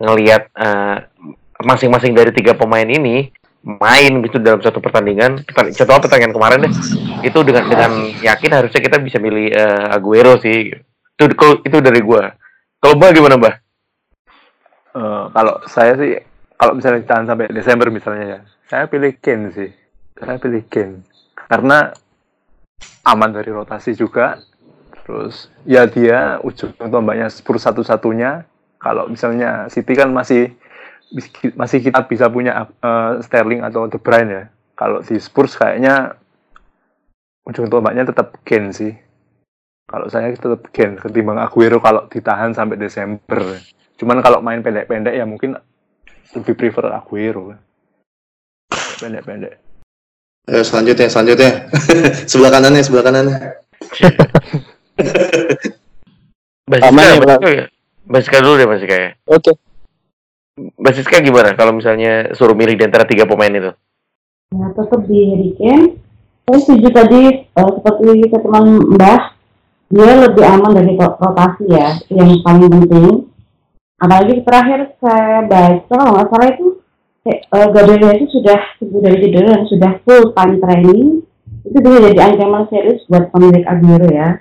[0.00, 1.04] ngelihat uh,
[1.60, 3.28] masing-masing dari tiga pemain ini
[3.60, 5.44] main gitu dalam satu pertandingan.
[5.52, 6.72] Contoh pertandingan kemarin deh?
[7.28, 7.92] Itu dengan dengan
[8.24, 10.72] yakin harusnya kita bisa milih uh, Aguero sih.
[11.20, 11.24] Itu
[11.60, 12.32] itu dari gua.
[12.80, 13.54] Kalau mbak gimana mbak?
[14.96, 16.16] Uh, kalau saya sih
[16.56, 19.70] kalau misalnya ditahan sampai Desember misalnya ya saya pilih Kane sih.
[20.16, 21.04] Saya pilih Kane.
[21.36, 21.92] Karena
[23.04, 24.40] aman dari rotasi juga.
[25.04, 28.48] Terus ya dia ujung tombaknya Spurs satu-satunya
[28.80, 30.56] kalau misalnya City kan masih
[31.52, 34.48] masih kita bisa punya uh, Sterling atau De Bruyne ya.
[34.72, 36.16] Kalau di Spurs kayaknya
[37.44, 38.96] ujung tombaknya tetap Kane sih.
[39.84, 43.60] Kalau saya tetap Kane ketimbang Aguero kalau ditahan sampai Desember.
[44.00, 45.60] Cuman kalau main pendek-pendek ya mungkin
[46.32, 47.52] lebih prefer Aguero.
[48.96, 49.60] Pendek-pendek.
[50.48, 51.68] Ayo selanjutnya, selanjutnya.
[52.30, 53.36] sebelah kanannya, sebelah kanannya.
[56.70, 57.66] Basisnya, ya?
[58.10, 59.10] Basiska dulu deh Basiska ya.
[59.30, 59.54] Oke.
[59.54, 59.54] Okay.
[60.74, 63.70] Basiska gimana kalau misalnya suruh milih di antara tiga pemain itu?
[64.50, 65.94] Nah, tetap di Harry Kane,
[66.50, 67.22] saya setuju tadi
[67.54, 68.66] uh, seperti teman
[68.98, 69.38] Mbah
[69.90, 73.26] dia lebih aman dari rotasi ya yang paling penting
[73.98, 76.66] apalagi terakhir saya baca kalau nggak salah itu
[77.50, 81.26] uh, Gabriel itu sudah sembuh dari cedera dan sudah full time training
[81.66, 84.38] itu bisa jadi ancaman serius buat pemilik Aguero ya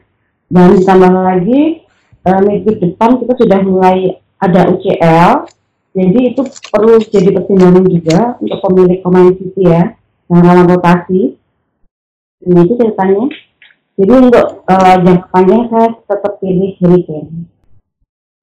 [0.54, 1.82] dan ditambah lagi
[2.26, 5.48] uh, minggu depan kita sudah mulai ada UCL
[6.00, 9.98] jadi itu perlu jadi pertimbangan juga untuk pemilik pemain City ya
[10.30, 11.34] yang dalam rotasi.
[12.40, 13.26] Ini itu ceritanya.
[14.00, 17.52] Jadi untuk uh, jangka panjang saya tetap pilih Harry Kane.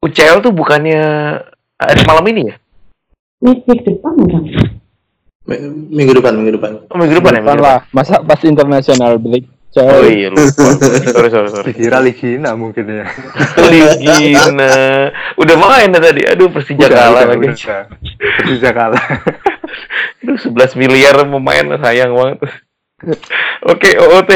[0.04, 1.02] UCL tuh bukannya
[1.80, 2.54] ada malam ini ya?
[3.40, 4.42] Minggu depan bukan?
[5.96, 6.70] Minggu depan minggu depan.
[6.92, 7.80] Oh, minggu depan ya minggu depan lah.
[7.94, 10.72] Masa pas internasional break Oh iya lupa.
[11.12, 11.64] sorry sorry sorry.
[11.68, 13.04] Dikira Ligina mungkin ya.
[13.60, 14.72] Ligina.
[15.42, 16.24] Udah main tadi.
[16.24, 17.52] Aduh Persija udah, kalah lagi.
[18.16, 19.04] Persija kalah.
[20.24, 22.38] Aduh 11 miliar pemain sayang banget.
[23.68, 24.30] Oke, OOT.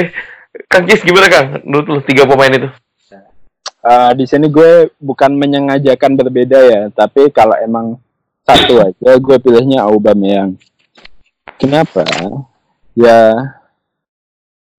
[0.68, 1.64] Kang Kis gimana Kang?
[1.64, 2.68] Menurut lu tiga pemain itu?
[3.81, 7.96] Uh, di sini gue bukan menyengajakan berbeda ya, tapi kalau emang
[8.44, 10.61] satu aja gue pilihnya Aubameyang.
[11.57, 12.05] Kenapa?
[12.92, 13.57] Ya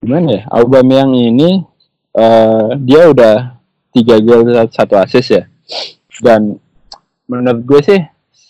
[0.02, 0.42] gimana ya?
[0.50, 1.62] Aubameyang ini
[2.18, 3.62] uh, dia udah
[3.94, 5.44] tiga gol satu asis ya.
[6.22, 6.58] Dan
[7.30, 8.02] menurut gue sih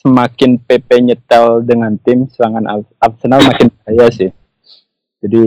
[0.02, 4.32] semakin PP nyetel dengan tim serangan Arsenal makin bahaya sih.
[5.22, 5.44] Jadi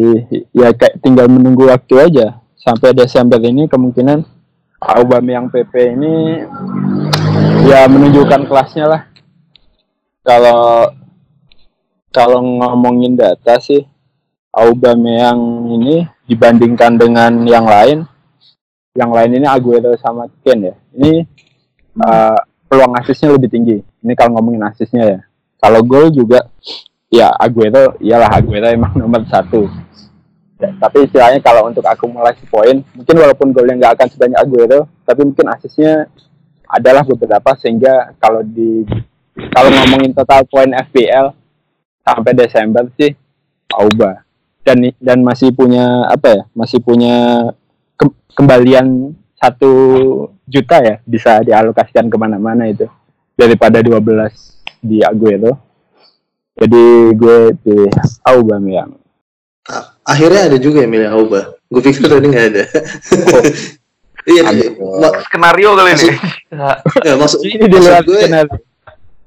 [0.55, 2.39] ya kayak tinggal menunggu waktu aja.
[2.55, 4.23] Sampai Desember ini kemungkinan
[4.85, 6.45] Aubameyang PP ini
[7.65, 9.03] ya menunjukkan kelasnya lah.
[10.21, 10.93] Kalau
[12.15, 13.85] kalau ngomongin data sih
[14.55, 18.07] Aubameyang ini dibandingkan dengan yang lain,
[18.95, 20.75] yang lain ini Aguero sama Ken ya.
[20.95, 21.27] Ini
[21.99, 22.39] uh,
[22.71, 23.83] peluang asisnya lebih tinggi.
[23.83, 25.21] Ini kalau ngomongin asisnya ya.
[25.59, 26.47] Kalau gol juga
[27.11, 29.67] ya Aguero, iyalah Aguero emang nomor satu.
[30.63, 35.27] Ya, tapi istilahnya kalau untuk akumulasi poin, mungkin walaupun golnya nggak akan sebanyak Aguero, tapi
[35.27, 36.07] mungkin asisnya
[36.71, 38.87] adalah beberapa sehingga kalau di
[39.51, 41.35] kalau ngomongin total poin FPL
[42.07, 43.13] sampai Desember sih
[43.75, 44.24] Auba
[44.65, 47.49] dan dan masih punya apa ya masih punya
[48.01, 49.73] ke, kembalian satu
[50.49, 52.89] juta ya bisa dialokasikan ke mana-mana itu.
[53.35, 54.01] Daripada 12
[54.81, 55.59] di Aguero.
[56.55, 57.91] Jadi gue pilih
[58.23, 58.95] Aubameyang.
[60.07, 61.41] Akhirnya ada juga yang milih Auba.
[61.67, 62.65] Gue pikir tadi nggak ada.
[63.35, 63.43] Oh.
[64.33, 64.43] iya
[65.27, 66.15] skenario kali ini.
[67.03, 68.57] Ya, maksud ini di luar gue skenario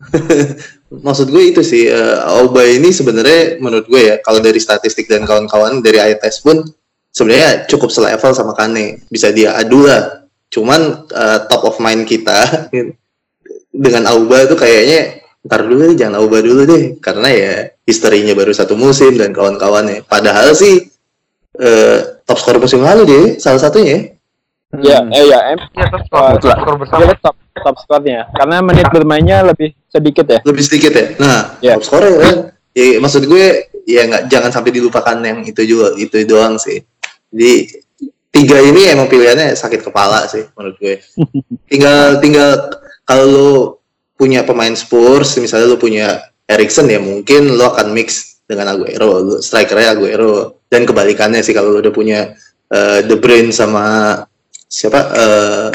[0.92, 5.28] maksud gue itu sih uh, Auba ini sebenarnya menurut gue ya kalau dari statistik dan
[5.28, 6.64] kawan-kawan dari eye test pun
[7.12, 9.04] sebenarnya cukup selevel sama Kane.
[9.12, 10.28] Bisa dia adu lah.
[10.48, 12.70] Cuman uh, top of mind kita
[13.84, 16.96] dengan Auba itu kayaknya ntar dulu deh jangan Auba dulu deh.
[17.04, 17.54] Karena ya
[17.88, 20.92] historinya baru satu musim dan kawan-kawannya padahal sih
[21.56, 24.20] uh, top skor musim lalu deh salah satunya
[24.84, 25.00] ya.
[25.00, 25.16] Hmm.
[25.16, 26.04] eh ya em ya, top,
[26.44, 27.16] top skor bersama.
[27.24, 30.40] top top skornya karena menit bermainnya lebih sedikit ya?
[30.46, 31.06] Lebih sedikit ya?
[31.18, 31.78] Nah yeah.
[31.82, 32.36] top ya kan?
[32.78, 33.46] Ya maksud gue
[33.90, 36.86] ya nggak jangan sampai dilupakan yang itu juga itu doang sih.
[37.34, 37.54] Jadi
[38.30, 40.96] tiga ini emang pilihannya sakit kepala sih menurut gue.
[41.72, 42.70] Tinggal tinggal
[43.08, 43.52] kalau lo
[44.14, 49.36] punya pemain Spurs misalnya lo punya Erikson ya mungkin lo akan mix dengan Aguero lo
[49.42, 50.62] strikernya Aguero.
[50.68, 52.36] Dan kebalikannya sih kalau lo udah punya
[52.76, 54.20] uh, De Bruyne sama
[54.68, 55.68] siapa uh,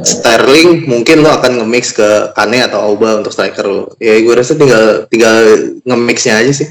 [0.00, 3.84] Sterling mungkin lo akan nge-mix ke Kane atau Auba untuk striker lo.
[4.00, 5.36] Ya gue rasa tinggal tinggal
[5.84, 6.68] nge-mixnya aja sih.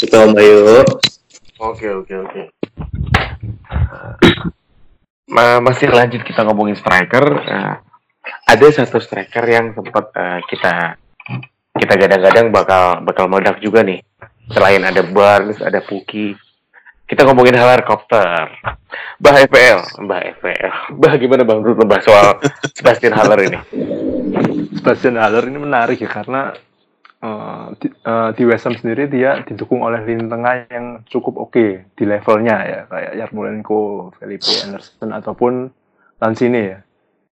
[0.00, 0.80] Itu Om Bayu.
[1.60, 2.42] Oke oke oke.
[5.28, 7.24] Ma masih lanjut kita ngomongin striker.
[7.44, 7.74] Uh,
[8.48, 10.96] ada satu striker yang sempat uh, kita
[11.76, 14.00] kita gadang-gadang bakal bakal meledak juga nih.
[14.52, 16.36] Selain ada Barnes, ada Puki,
[17.04, 18.48] kita ngomongin helikopter.
[19.20, 20.96] Bah FPL, Bah FPL.
[20.96, 22.40] Bah gimana Bang menurut Mbah soal
[22.72, 23.58] Sebastian Haller ini?
[24.80, 26.56] Sebastian Haller ini menarik ya karena
[27.20, 31.52] uh, di, uh, di West Ham sendiri dia didukung oleh lini tengah yang cukup oke
[31.52, 35.52] okay di levelnya ya kayak Yarmolenko, Felipe Anderson ataupun
[36.18, 36.78] Lanzini ya.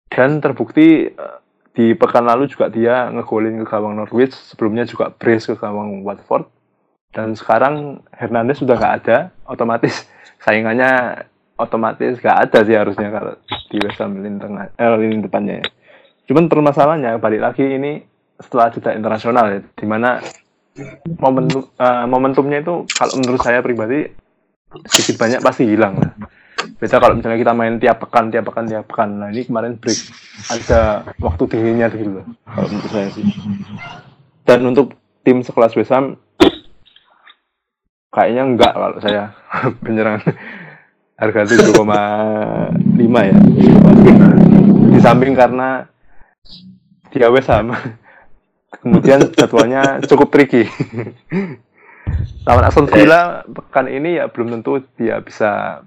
[0.06, 1.42] Dan terbukti uh,
[1.74, 6.55] di pekan lalu juga dia ngegolin ke gawang Norwich, sebelumnya juga brace ke gawang Watford
[7.16, 9.16] dan sekarang Hernandez sudah nggak ada
[9.48, 10.04] otomatis
[10.44, 11.24] saingannya
[11.56, 13.32] otomatis nggak ada sih harusnya kalau
[13.72, 15.66] di West Ham lini tengah eh, lini depannya ya.
[16.28, 18.04] cuman permasalahannya balik lagi ini
[18.36, 20.20] setelah jeda internasional ya di mana
[21.16, 24.12] momentum uh, momentumnya itu kalau menurut saya pribadi
[24.84, 26.12] sedikit banyak pasti hilang lah.
[26.76, 29.08] Beda kalau misalnya kita main tiap pekan, tiap pekan, tiap pekan.
[29.22, 29.96] Nah ini kemarin break
[30.52, 33.24] ada waktu dinginnya gitu loh, kalau menurut saya sih.
[34.44, 34.92] Dan untuk
[35.24, 36.20] tim sekelas West Ham
[38.16, 39.36] kayaknya enggak kalau saya.
[39.84, 40.24] Penyerang.
[41.20, 41.76] Harga 7,5
[43.04, 43.38] ya.
[44.92, 45.84] Di samping karena
[47.12, 47.76] dia sama.
[48.80, 50.64] Kemudian jadwalnya cukup tricky.
[52.46, 55.82] Lawan Aston Villa pekan ini ya belum tentu dia bisa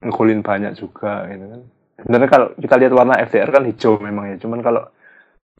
[0.00, 1.60] ngegolin banyak juga gitu kan.
[1.98, 4.36] Sebenarnya kalau kita lihat warna FDR kan hijau memang ya.
[4.38, 4.86] Cuman kalau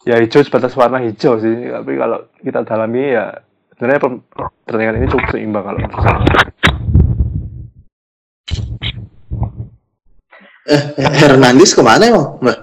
[0.06, 1.74] ya hijau sebatas warna hijau sih.
[1.74, 3.42] Tapi kalau kita dalami ya
[3.78, 4.02] sebenarnya
[4.66, 6.18] pertandingan ini cukup seimbang kalau menurut saya
[10.68, 12.58] Eh, Hernandez ke mana emang, Mbak?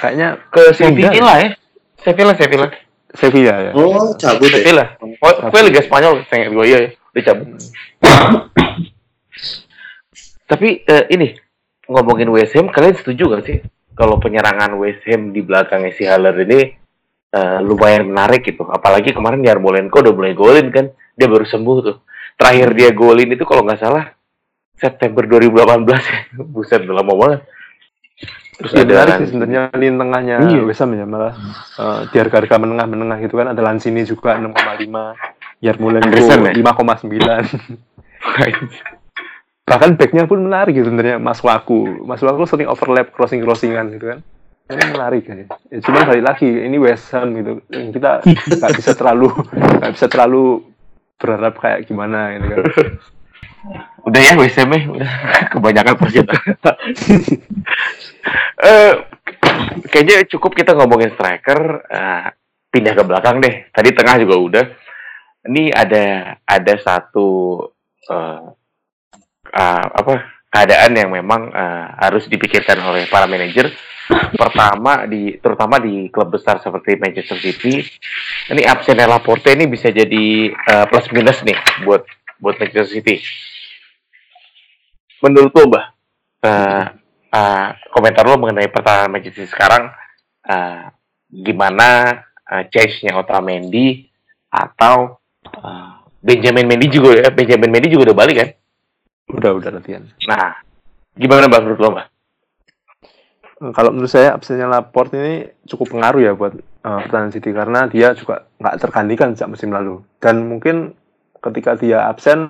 [0.00, 1.48] Kayaknya ke Sevilla ya.
[2.00, 2.66] Sevilla, Sevilla.
[3.12, 3.72] Sevilla ya.
[3.76, 4.64] Oh, cabut ya?
[4.64, 4.84] Sevilla.
[5.20, 7.52] Oh, gue Liga Spanyol, saya gue iya ya, dicabut.
[10.48, 11.36] Tapi eh, ini
[11.84, 13.60] ngomongin West Ham, kalian setuju gak sih
[13.92, 16.79] kalau penyerangan West Ham di belakangnya si Haller ini
[17.34, 18.66] eh, lumayan menarik gitu.
[18.66, 21.96] Apalagi kemarin Yarmolenko udah mulai golin kan, dia baru sembuh tuh.
[22.38, 24.04] Terakhir dia golin itu kalau nggak salah
[24.76, 26.20] September 2018 ya.
[26.52, 27.40] Buset, udah lama banget.
[28.60, 30.60] Terus ya, menarik sih sebenarnya lini tengahnya iya.
[30.60, 31.32] West Ham ya malah
[31.80, 36.52] uh, di harga-harga menengah-menengah gitu kan ada Lanzini juga 6,5 Yarmolenko ya?
[36.52, 36.60] 5,9
[39.70, 44.12] bahkan backnya pun menarik gitu sebenarnya Mas Waku Mas Waku sering overlap crossing crossingan gitu
[44.12, 44.20] kan
[44.70, 45.34] ini menarik ya.
[45.70, 47.52] ya cuman balik lagi ini West Ham gitu.
[47.68, 50.44] Kita nggak bisa terlalu nggak bisa terlalu
[51.20, 52.64] berharap kayak gimana gitu kan.
[54.08, 55.12] Udah ya WCM udah.
[55.52, 56.32] Kebanyakan percinta
[58.60, 58.92] uh,
[59.92, 61.84] kayaknya cukup kita ngomongin striker.
[61.90, 62.26] Uh,
[62.70, 63.66] pindah ke belakang deh.
[63.74, 64.64] Tadi tengah juga udah.
[65.50, 67.28] Ini ada ada satu
[68.08, 68.44] uh,
[69.50, 70.14] uh, apa
[70.50, 73.70] keadaan yang memang uh, harus dipikirkan oleh para manajer
[74.34, 77.82] pertama di terutama di klub besar seperti Manchester City
[78.50, 81.54] ini absennya Laporte ini bisa jadi uh, plus minus nih
[81.86, 82.02] buat
[82.42, 83.22] buat Manchester City.
[85.22, 85.86] Menurut lo mbah?
[86.40, 86.84] Uh,
[87.30, 89.92] uh, komentar lo mengenai pertahanan Manchester City sekarang
[90.48, 90.90] uh,
[91.30, 94.10] gimana uh, chase-nya Otamendi
[94.50, 95.20] atau
[95.62, 98.50] uh, Benjamin Mendy juga ya Benjamin Mendy juga udah balik kan?
[99.30, 100.02] Udah udah latihan.
[100.26, 100.58] Nah
[101.14, 102.06] gimana mbak menurut lo mbak
[103.60, 108.16] kalau menurut saya absennya Laporte ini cukup pengaruh ya buat uh, pertahanan City karena dia
[108.16, 110.96] juga nggak tergantikan sejak musim lalu dan mungkin
[111.44, 112.48] ketika dia absen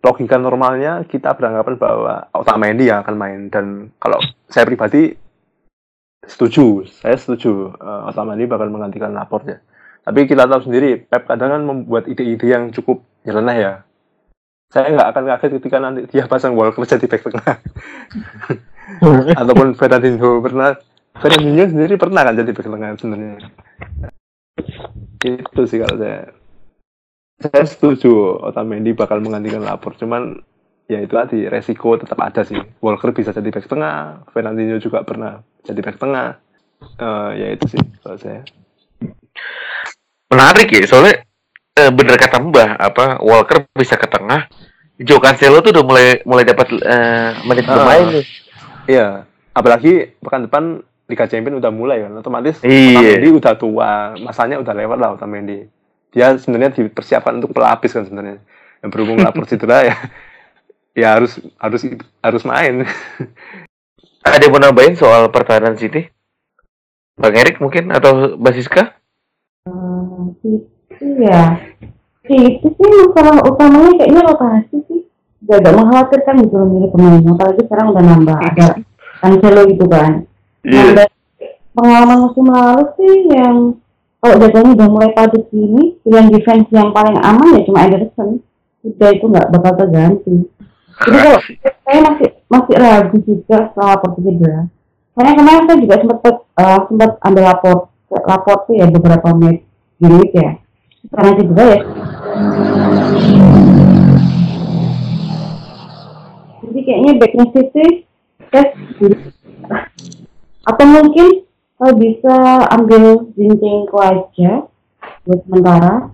[0.00, 5.18] logika normalnya kita beranggapan bahwa Otamendi yang akan main dan kalau saya pribadi
[6.22, 9.58] setuju, saya setuju uh, Otamendi bakal menggantikan Laporte ya.
[10.06, 13.72] Tapi kita tahu sendiri Pep kadang kan membuat ide-ide yang cukup nyeleneh ya.
[14.70, 17.58] Saya nggak akan kaget ketika nanti dia pasang Walker jadi back tengah.
[19.40, 20.78] Ataupun Fernandinho pernah
[21.16, 23.32] Fernandinho sendiri pernah kan jadi back tengah sebenarnya.
[25.24, 26.20] Itu sih kalau saya.
[27.36, 29.92] Saya setuju Otamendi bakal menggantikan lapor.
[29.96, 30.40] Cuman
[30.88, 32.56] ya itu tadi resiko tetap ada sih.
[32.80, 36.40] Walker bisa jadi back tengah Fernandinho juga pernah jadi back tengah.
[37.00, 38.44] Uh, ya itu sih kalau saya.
[40.28, 41.24] Menarik ya soalnya
[41.80, 44.48] uh, bener kata Mbah apa Walker bisa ke tengah.
[44.96, 48.45] Joe Cancelo tuh udah mulai mulai dapat uh, menit bermain uh, nih
[48.86, 50.64] iya apalagi pekan depan
[51.06, 52.98] Liga Champions udah mulai kan otomatis iya.
[52.98, 55.70] Otamendi udah tua masanya udah lewat lah Otamendi.
[56.10, 58.42] Dia sebenarnya dipersiapkan untuk pelapis kan sebenarnya.
[58.82, 59.96] Yang berhubung lapor cedera ya
[60.98, 61.82] ya harus harus
[62.18, 62.82] harus main.
[64.26, 66.10] Ada yang mau nambahin soal pertahanan City?
[67.14, 68.92] Bang Erik mungkin atau Basiska
[69.64, 71.56] hmm, itu ya.
[72.26, 75.05] Itu sih masalah utamanya kayaknya rotasi sih
[75.46, 78.68] gak, gak mengkhawatirkan gitu memilih pemain apalagi sekarang udah nambah ada
[79.16, 80.28] Cancelo gitu kan.
[80.60, 80.92] Yeah.
[80.92, 81.08] nah,
[81.72, 83.56] pengalaman musim lalu sih yang
[84.20, 88.42] kalau jadwalnya udah mulai padat gini pilihan defense yang paling aman ya cuma Ederson.
[88.86, 90.36] Udah itu nggak bakal terganti.
[90.96, 94.60] Jadi kalau saya masih masih ragu juga setelah lapor cedera
[95.16, 97.76] karena kemarin saya juga sempat uh, sempat ambil lapor
[98.12, 99.64] lapor tuh ya beberapa menit
[99.96, 100.50] di ya.
[101.08, 101.78] Karena cedera ya
[106.75, 108.06] jadi kayaknya backnya City
[108.54, 108.68] tes
[110.66, 112.36] atau mungkin kalau bisa
[112.72, 114.64] ambil jinjingku aja
[115.28, 116.10] buat sementara.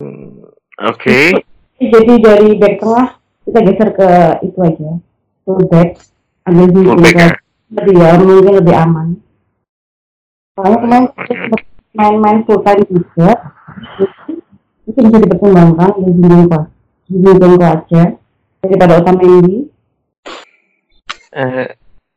[0.00, 0.48] Hmm,
[0.82, 1.38] Oke.
[1.38, 1.84] Okay.
[1.84, 3.06] Jadi dari back tengah
[3.44, 4.08] kita geser ke
[4.48, 4.90] itu aja,
[5.44, 6.00] full back,
[6.48, 7.28] ambil jinjingku aja.
[7.74, 9.08] Lebih ya, mungkin lebih aman.
[10.54, 11.04] Soalnya kemarin
[11.94, 13.30] main-main full time juga,
[14.86, 16.60] itu bisa dipertimbangkan di jinjingku,
[17.12, 18.02] jinjingku aja
[18.64, 19.73] daripada Otamendi.
[21.34, 21.66] Uh,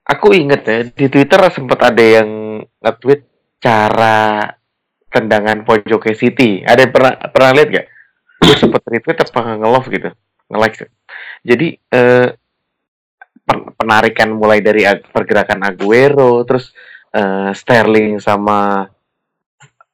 [0.05, 3.21] aku inget ya di Twitter sempat ada yang nge-tweet
[3.57, 4.45] cara
[5.09, 6.61] tendangan pojok City.
[6.61, 7.87] Ada yang pernah pernah lihat gak?
[8.37, 10.09] gue sempet retweet apa nge-love gitu?
[10.53, 10.93] Nge-like
[11.43, 12.27] jadi eh,
[13.79, 16.75] penarikan mulai dari pergerakan Aguero terus
[17.15, 18.91] uh, Sterling sama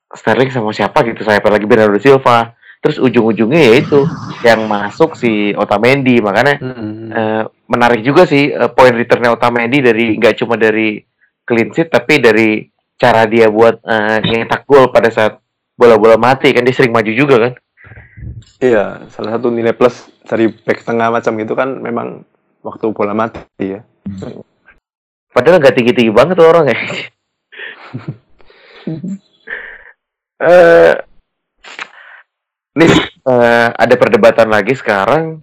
[0.10, 1.22] Sterling sama siapa gitu?
[1.22, 1.70] Saya lagi?
[1.70, 4.04] Bernardo Silva terus ujung-ujungnya ya itu
[4.48, 7.08] yang masuk si Otamendi makanya hmm.
[7.16, 11.00] uh, menarik juga sih uh, poin returnnya Otamendi dari nggak cuma dari
[11.48, 12.68] clean sheet tapi dari
[13.00, 15.40] cara dia buat uh, nyetak gol pada saat
[15.80, 17.54] bola-bola mati kan dia sering maju juga kan
[18.60, 22.28] iya salah satu nilai plus dari back tengah macam itu kan memang
[22.64, 23.84] waktu bola mati ya.
[25.34, 26.78] Padahal nggak tinggi-tinggi banget tuh orang ya.
[30.40, 30.94] uh,
[32.74, 32.94] nih
[33.30, 35.42] uh, ada perdebatan lagi sekarang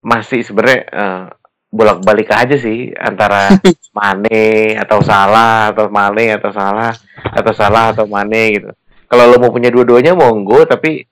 [0.00, 1.24] masih sebenarnya uh,
[1.70, 3.52] bolak-balik aja sih antara
[3.96, 6.92] Mane atau salah atau Mane atau salah
[7.32, 8.70] atau salah atau Mane gitu.
[9.06, 11.04] Kalau lo mau punya dua-duanya monggo tapi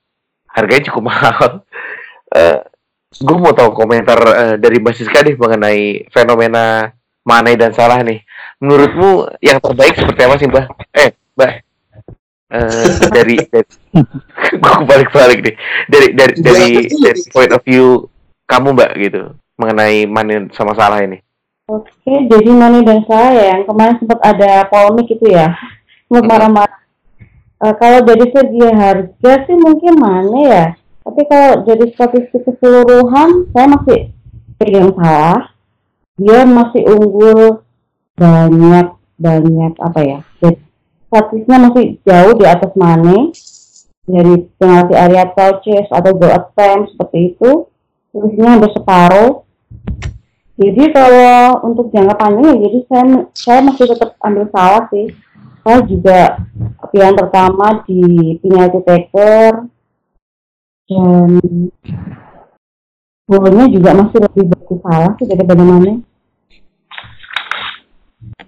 [0.49, 1.61] harganya cukup mahal.
[2.31, 2.59] Uh,
[3.15, 6.91] gue mau tahu komentar uh, dari Mbak Siska mengenai fenomena
[7.25, 8.21] Mane dan Salah nih.
[8.61, 10.65] Menurutmu yang terbaik seperti apa sih Mbak?
[10.95, 11.51] Eh, Mbak.
[12.45, 13.65] Uh, dari, dari
[14.61, 15.55] gue balik-balik nih
[15.89, 18.05] dari dari dari dari point of view
[18.45, 21.19] kamu Mbak gitu mengenai Mane sama Salah ini.
[21.65, 25.57] Oke, jadi Mane dan Salah ya yang kemarin sempat ada polemik itu ya,
[26.05, 26.79] sempat marah-marah.
[27.57, 30.65] Uh, kalau dari segi harga sih mungkin Mane ya,
[31.01, 33.99] tapi kalau jadi statistik keseluruhan, saya masih
[34.61, 35.53] pegang salah.
[36.15, 37.65] Dia masih unggul
[38.15, 38.87] banyak
[39.17, 40.19] banyak apa ya?
[40.43, 40.64] Jadi,
[41.07, 43.31] statistiknya masih jauh di atas Mane
[44.05, 47.51] dari penalti area touches atau goal attempt seperti itu.
[48.13, 49.33] Selisihnya hampir separuh.
[50.55, 53.03] Jadi kalau untuk jangka panjang ya, jadi saya
[53.35, 55.11] saya masih tetap ambil salah sih.
[55.65, 56.19] Saya juga
[56.93, 58.01] pilihan pertama di
[58.39, 59.51] penalti taker
[60.85, 61.29] dan
[63.25, 66.05] golnya juga masih lebih bagus salah sih daripada mana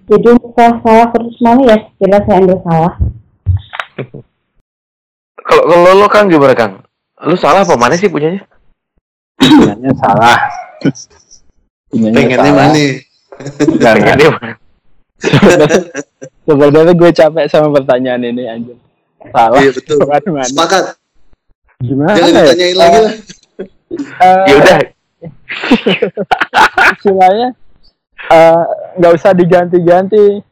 [0.08, 1.78] jadi untuk salah terus mana ya?
[2.00, 2.92] Jelas saya ambil salah.
[5.44, 6.72] Kalau kalau lo kan gimana kang?
[7.24, 7.76] Lu salah apa?
[7.76, 8.44] Mana sih punyanya?
[9.36, 10.38] Punyanya salah.
[11.92, 12.84] Punyanya pengennya mana?
[13.76, 14.54] Pengennya mana?
[16.48, 18.76] Sebenarnya gue capek sama pertanyaan ini anjir
[19.32, 19.58] salah.
[19.60, 19.98] Iya betul.
[20.00, 20.84] Sepakat.
[21.78, 22.42] Gimana Jangan ya?
[22.42, 23.14] ditanyain lagi lah.
[24.18, 24.78] Uh, ya udah.
[26.98, 27.48] Istilahnya
[28.98, 30.44] nggak uh, usah diganti-ganti.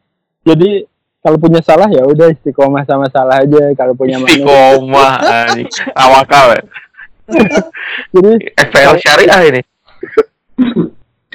[0.46, 0.84] Jadi
[1.20, 3.72] kalau punya salah ya udah istiqomah sama salah aja.
[3.76, 5.20] Kalau punya istiqomah
[5.94, 6.56] awakal.
[6.56, 6.62] Ya.
[8.14, 9.62] Jadi FPL syariah ini.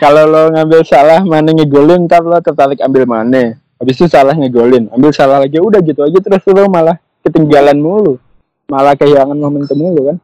[0.01, 4.89] kalau lo ngambil salah mana ngegolin ntar lo tertarik ambil mana habis itu salah ngegolin
[4.89, 8.17] ambil salah lagi udah gitu aja terus lo malah ketinggalan mulu
[8.65, 10.17] malah kehilangan momentum lu kan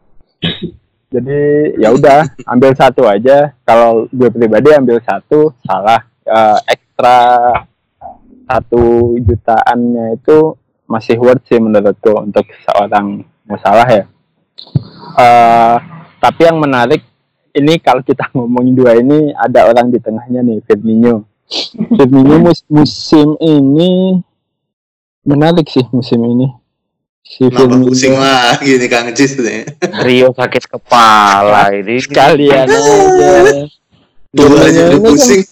[1.18, 3.58] jadi ya udah ambil satu aja.
[3.66, 6.06] Kalau gue pribadi ambil satu salah.
[6.28, 7.18] Uh, ekstra
[8.46, 14.04] satu jutaannya itu masih worth sih menurutku untuk seorang masalah ya.
[15.18, 15.76] Uh,
[16.22, 17.02] tapi yang menarik
[17.58, 21.26] ini kalau kita ngomongin dua ini ada orang di tengahnya nih Firmino.
[21.96, 24.20] Firmino mus musim ini
[25.26, 26.67] menarik sih musim ini
[27.36, 29.68] Kenapa pusing lagi nih Kang Cis nih?
[30.08, 32.00] Rio sakit kepala ini.
[32.00, 33.68] Sekalian aja.
[34.32, 35.44] Dua aja udah pusing.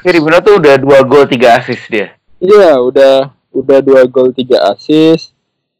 [0.00, 2.14] Firmino tuh udah dua gol tiga asis dia.
[2.38, 5.34] Iya, udah udah dua gol tiga asis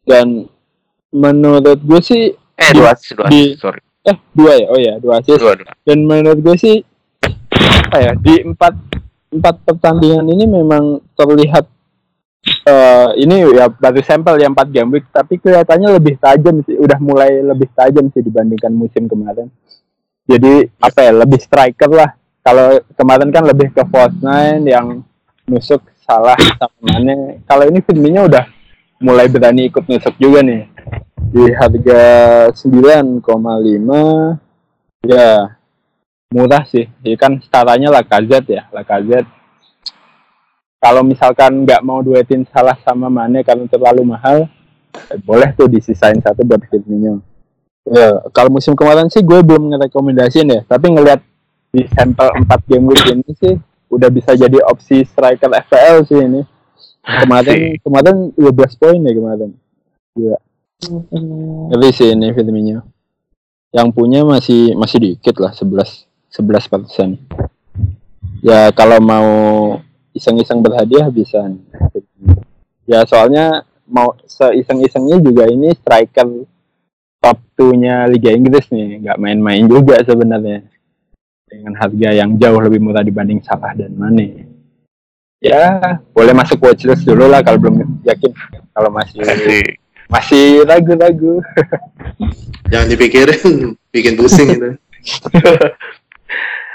[0.06, 0.46] dan
[1.10, 5.22] menurut gue sih eh dua asis dua asis sorry eh dua ya oh ya dua
[5.22, 5.72] asis dua, dua.
[5.82, 6.76] dan menurut gue sih
[7.88, 8.74] apa ya di empat
[9.34, 11.66] empat pertandingan ini memang terlihat
[12.44, 16.98] uh, ini ya baru sampel yang 4 game week tapi kelihatannya lebih tajam sih udah
[17.00, 19.48] mulai lebih tajam sih dibandingkan musim kemarin.
[20.24, 22.16] Jadi apa ya lebih striker lah.
[22.44, 25.00] Kalau kemarin kan lebih ke false nine yang
[25.48, 27.00] nusuk salah sama
[27.48, 28.44] kalau ini filmnya udah
[29.00, 30.68] mulai berani ikut nusuk juga nih.
[31.34, 32.02] Di harga
[32.52, 33.24] 9,5
[35.08, 35.56] ya
[36.32, 36.88] murah sih.
[37.00, 39.24] Ya kan staranya lah kazet ya lah kazet
[40.84, 44.44] kalau misalkan nggak mau duetin salah sama Mane karena terlalu mahal
[45.08, 47.24] eh, boleh tuh disisain satu buat Firmino
[47.88, 50.60] ya kalau musim kemarin sih gue belum ngerekomendasiin ya.
[50.64, 51.20] Tapi ngelihat
[51.74, 53.54] di sampel 4 game week ini sih
[53.92, 56.42] udah bisa jadi opsi striker FPL sih ini.
[57.04, 59.50] Kemarin kemarin 12 poin ya kemarin.
[60.16, 60.36] Iya.
[61.70, 62.80] Tapi sih ini Firmino
[63.74, 67.08] yang punya masih masih dikit lah 11 11 persen.
[68.40, 69.28] Ya kalau mau
[70.14, 71.50] iseng-iseng berhadiah bisa
[72.86, 76.48] ya soalnya mau seiseng-isengnya juga ini striker
[77.24, 80.68] top 2-nya Liga Inggris nih, nggak main-main juga sebenarnya.
[81.48, 84.44] Dengan harga yang jauh lebih murah dibanding Salah dan Mane.
[85.40, 88.32] Ya, boleh masuk watchlist dulu lah kalau belum yakin.
[88.72, 89.20] Kalau masih
[90.08, 91.40] masih ragu-ragu.
[92.68, 94.70] Jangan dipikirin, bikin pusing itu.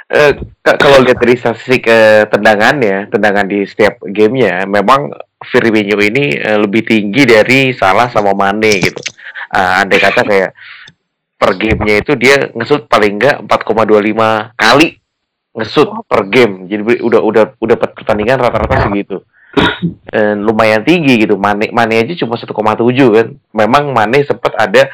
[0.09, 0.33] Eh,
[0.65, 5.13] kalau lihat dari statistik eh, tendangannya, tendangan di setiap gamenya, memang
[5.45, 8.97] Firmino ini eh, lebih tinggi dari Salah sama Mane gitu.
[9.53, 10.51] Ah, andai kata kayak
[11.37, 14.97] per gamenya itu dia ngesut paling enggak 4,25 kali
[15.53, 16.65] ngesut per game.
[16.65, 19.21] Jadi udah udah udah per pertandingan rata-rata segitu.
[20.09, 21.37] Dan lumayan tinggi gitu.
[21.37, 22.49] Mane Mane aja cuma 1,7
[23.13, 23.27] kan.
[23.53, 24.89] Memang Mane sempat ada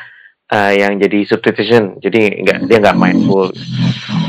[0.51, 1.97] eh, yang jadi substitution.
[2.01, 3.49] Jadi enggak dia nggak main full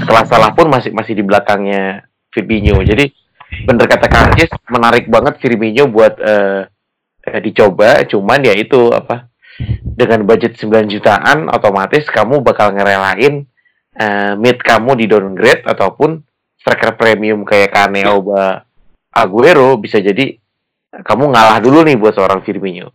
[0.06, 2.78] setelah salah pun masih masih di belakangnya Firmino.
[2.86, 3.10] Jadi
[3.66, 6.70] bener kata Kang Cis, menarik banget Firmino buat eh,
[7.42, 8.06] dicoba.
[8.06, 9.26] Cuman ya itu apa
[9.82, 13.48] dengan budget 9 jutaan otomatis kamu bakal ngerelain
[13.98, 16.22] eh, mid kamu di downgrade ataupun
[16.60, 18.62] striker premium kayak Kane Oba
[19.10, 20.36] Aguero bisa jadi
[21.02, 22.94] kamu ngalah dulu nih buat seorang Firmino.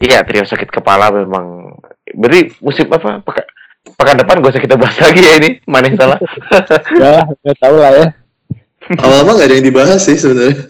[0.00, 1.76] Iya, trio sakit kepala memang.
[2.14, 3.20] Berarti musim apa?
[3.22, 3.48] Peka-
[3.96, 6.18] pekan depan gak usah kita bahas lagi ya ini mana yang salah
[7.02, 8.06] ya, udah tahu lah ya.
[8.90, 10.56] Awal-awal nggak ada yang dibahas sih sebenarnya.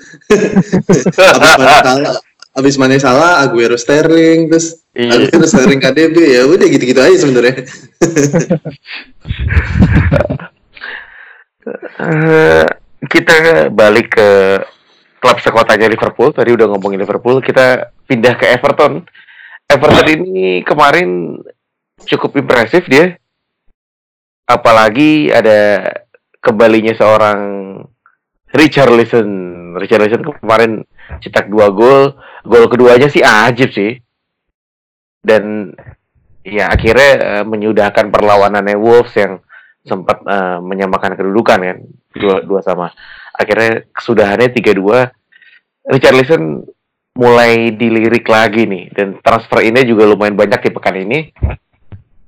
[0.93, 2.15] abis mana salah,
[2.53, 5.17] abis mana salah, Aguero Sterling, terus Iya.
[5.17, 7.65] Aguero Sterling KDB ya udah gitu-gitu aja sebenarnya.
[12.01, 12.65] Eh,
[13.07, 13.35] kita
[13.71, 14.29] balik ke
[15.21, 19.05] klub sekotanya Liverpool tadi udah ngomongin Liverpool kita pindah ke Everton
[19.71, 21.39] Everton ini kemarin
[22.03, 23.15] cukup impresif dia.
[24.51, 25.87] Apalagi ada
[26.43, 27.41] kembalinya seorang
[28.51, 29.31] Richarlison.
[29.79, 30.83] Richarlison kemarin
[31.23, 32.19] cetak dua gol.
[32.43, 33.95] Gol keduanya sih ajib sih.
[35.23, 35.71] Dan
[36.43, 39.39] ya akhirnya eh, menyudahkan perlawanannya Wolves yang
[39.87, 41.79] sempat eh, menyamakan kedudukan kan.
[42.11, 42.91] Dua dua sama.
[43.39, 45.15] Akhirnya kesudahannya tiga dua.
[45.87, 46.67] Richarlison
[47.17, 48.93] mulai dilirik lagi nih.
[48.93, 51.19] Dan transfer ini juga lumayan banyak di pekan ini.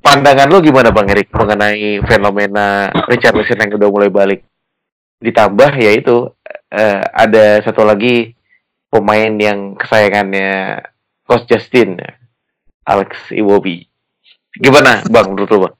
[0.03, 4.41] Pandangan lu gimana bang Erik mengenai fenomena Richarlison yang udah mulai balik?
[5.23, 6.27] Ditambah yaitu
[6.75, 8.35] eh, ada satu lagi
[8.91, 10.83] pemain yang kesayangannya
[11.23, 12.03] Coach Justin
[12.83, 13.87] Alex Iwobi.
[14.59, 15.75] Gimana bang menurut lu bang?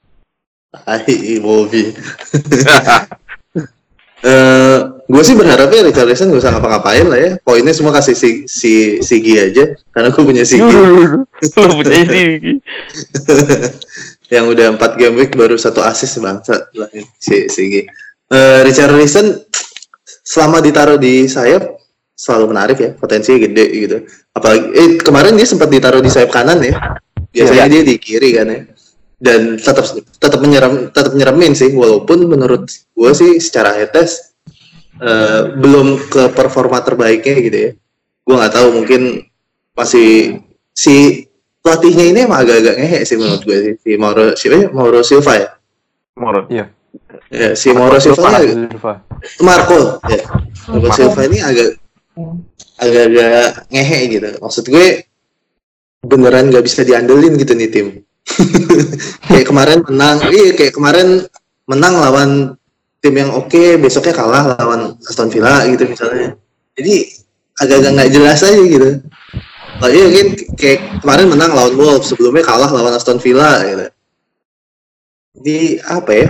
[0.73, 1.93] Hai, Bobby.
[5.03, 7.31] Gue sih berharapnya Richarlison gak usah ngapa-ngapain lah ya.
[7.43, 10.63] Poinnya semua kasih si, si Sigi aja, karena gue punya Sigi.
[11.59, 12.59] lu punya ini
[14.33, 16.89] yang udah 4 game week baru satu assist bangsa lah
[17.19, 17.85] si Sigi.
[18.31, 19.43] Eh, Richarlison
[20.23, 21.77] selama ditaruh di sayap
[22.15, 23.97] selalu menarik ya, potensinya gede gitu.
[24.33, 26.73] Apalagi eh kemarin dia sempat ditaruh di sayap kanan ya.
[27.29, 28.61] Biasanya dia di kiri kan ya.
[29.23, 29.85] Dan tetap
[30.17, 34.32] tetap menyeram tetap nyeremin sih walaupun menurut gue sih secara head test
[34.97, 37.71] eh, belum ke performa terbaiknya gitu ya.
[38.23, 39.01] Gue nggak tahu mungkin
[39.73, 40.39] masih
[40.69, 41.25] si
[41.59, 44.67] pelatihnya ini emang agak-agak ngehe sih menurut gue sih si Mauro siapa ya?
[44.69, 45.47] Mauro Silva ya
[46.13, 46.65] Menurut Iya.
[47.31, 48.93] ya si Mauro Silva Silva.
[49.39, 50.21] Marco ya
[50.69, 50.91] Marco.
[50.91, 51.69] Silva ini agak
[52.77, 54.87] agak-agak ngehe gitu maksud gue
[56.03, 57.87] beneran nggak bisa diandelin gitu nih tim
[59.31, 61.23] kayak kemarin menang iya kayak kemarin
[61.65, 62.29] menang lawan
[63.03, 66.39] tim yang oke besoknya kalah lawan Aston Villa gitu misalnya.
[66.79, 67.11] Jadi
[67.59, 68.89] agak-agak nggak jelas aja gitu.
[69.83, 73.85] Oh, iya kan kayak kemarin menang lawan Wolves sebelumnya kalah lawan Aston Villa gitu.
[75.35, 76.27] Jadi apa ya?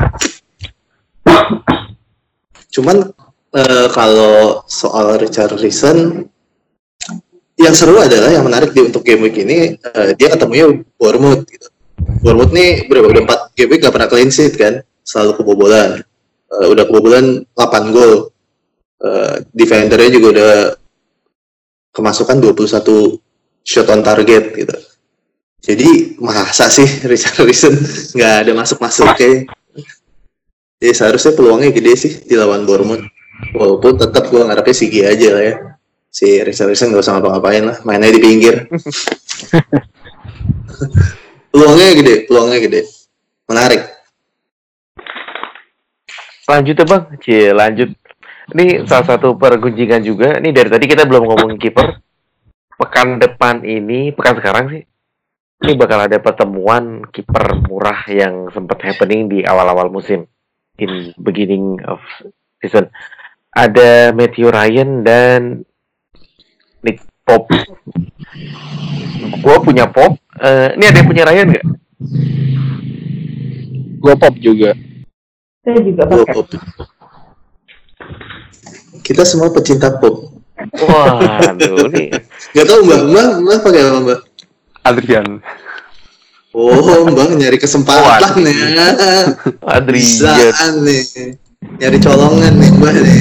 [2.73, 3.13] Cuman
[3.53, 6.25] eh, kalau soal Richarlison
[7.53, 11.69] yang seru adalah yang menarik di untuk game week ini eh, dia ketemunya Bournemouth gitu.
[12.25, 16.01] Bournemouth nih berapa udah 4 game week gak pernah clean sheet kan selalu kebobolan
[16.53, 18.29] Eh, udah kebobolan 8 gol.
[19.03, 20.53] Eh, defendernya juga udah
[21.93, 23.17] kemasukan 21
[23.65, 24.75] shot on target gitu.
[25.63, 27.73] Jadi masa sih Richarlison
[28.13, 29.47] nggak ada masuk-masuk kayak
[30.83, 33.07] ya seharusnya peluangnya gede sih di lawan Bournemouth.
[33.55, 35.55] Walaupun tetap gue ngarepnya Sigi aja lah ya.
[36.13, 38.69] Si Richarlison gak usah ngapa-ngapain lah mainnya di pinggir.
[41.51, 42.81] Peluangnya gede peluangnya gede.
[43.49, 43.92] Menarik
[46.47, 47.03] lanjut ya bang.
[47.19, 47.89] Cie lanjut.
[48.53, 50.35] Ini salah satu pergunjingan juga.
[50.39, 51.99] Ini dari tadi kita belum ngomongin kiper.
[52.73, 54.83] Pekan depan ini pekan sekarang sih
[55.63, 60.27] ini bakal ada pertemuan kiper murah yang sempat happening di awal-awal musim.
[60.75, 62.03] In beginning of
[62.59, 62.91] season.
[63.53, 65.63] Ada Matthew Ryan dan
[66.83, 67.55] Nick Pope.
[69.39, 70.19] Gua punya Pope.
[70.41, 71.67] Eh, ini ada yang punya Ryan nggak?
[74.03, 74.75] Gue pop juga.
[75.63, 76.27] Saya juga pakai.
[76.35, 76.47] pop.
[78.99, 80.27] Kita semua pecinta pop.
[80.75, 82.11] Waduh, nih.
[82.51, 84.19] Gak tau mbak, mbak, mbak pakai apa mbak?
[84.83, 85.27] Adrian.
[86.53, 88.43] Oh, mbak nyari kesempatan Waduh.
[88.43, 88.55] nih.
[89.63, 90.03] Adrian.
[90.03, 91.03] Bisaan nih.
[91.79, 93.17] Nyari colongan nih mbak nih.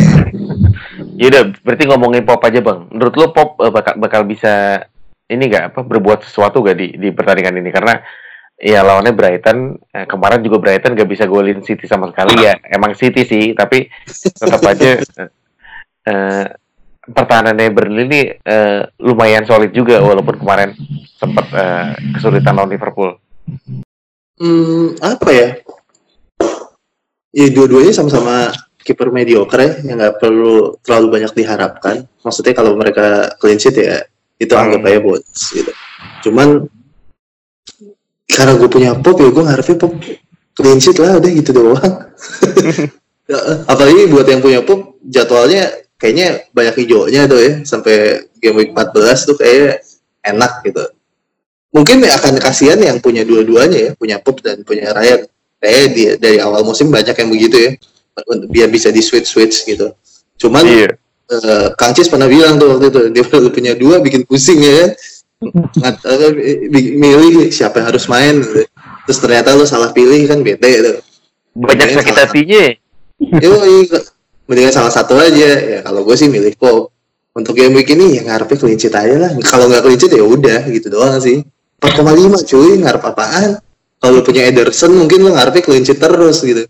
[1.22, 2.90] Yaudah, berarti ngomongin pop aja bang.
[2.90, 4.82] Menurut lo pop eh, bakal bakal bisa
[5.30, 7.70] ini gak apa berbuat sesuatu gak di di pertandingan ini?
[7.70, 8.02] Karena
[8.62, 12.54] ya lawannya Brighton eh, kemarin juga Brighton gak bisa golin City sama sekali ya.
[12.70, 15.30] Emang City sih, tapi tetap aja eh,
[16.06, 16.46] eh,
[17.02, 20.78] pertahanannya Burnley ini eh, lumayan solid juga walaupun kemarin
[21.18, 23.18] sempat eh, kesulitan lawan Liverpool.
[24.38, 25.48] Hmm, apa ya?
[27.34, 32.06] Ya dua-duanya sama-sama kiper mediocre ya, yang nggak perlu terlalu banyak diharapkan.
[32.22, 34.06] Maksudnya kalau mereka clean sheet ya
[34.38, 35.72] itu anggap aja bonus gitu.
[36.26, 36.66] Cuman
[38.28, 39.92] karena gue punya pop ya gue ngarepnya pop.
[40.52, 41.94] Clean sheet lah udah gitu doang.
[43.22, 43.38] Ya,
[43.70, 47.52] Apalagi buat yang punya pop jadwalnya kayaknya banyak hijaunya tuh ya.
[47.62, 49.78] Sampai game week 14 tuh kayak
[50.26, 50.82] enak gitu.
[51.72, 55.24] Mungkin ya akan kasihan yang punya dua-duanya ya punya Pop dan punya Ryan.
[55.62, 57.70] Kayak di, dari awal musim banyak yang begitu ya.
[58.50, 59.94] Biar bisa di switch switch gitu.
[60.36, 60.88] Cuman Iya.
[61.32, 63.24] eh, Kang Cis pernah bilang tuh waktu itu dia
[63.56, 64.92] punya dua bikin pusing ya
[66.70, 68.42] Bi- milih siapa yang harus main.
[69.06, 70.92] Terus ternyata lu salah pilih kan bete gitu
[71.52, 72.64] Banyak sakit hatinya.
[73.20, 73.90] Yoi,
[74.48, 75.50] mendingan salah satu aja.
[75.58, 76.94] Ya kalau gue sih milih Pop.
[77.32, 79.32] Untuk game week ini ya ngarepnya sheet aja lah.
[79.40, 81.40] Kalau nggak sheet ya udah gitu doang sih.
[81.80, 83.58] 4,5 cuy ngarep apaan?
[83.98, 86.68] Kalau punya Ederson mungkin lu ngarepnya sheet terus gitu.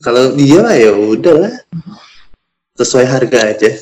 [0.00, 1.54] Kalau dia ya udah lah.
[2.76, 3.72] Sesuai harga aja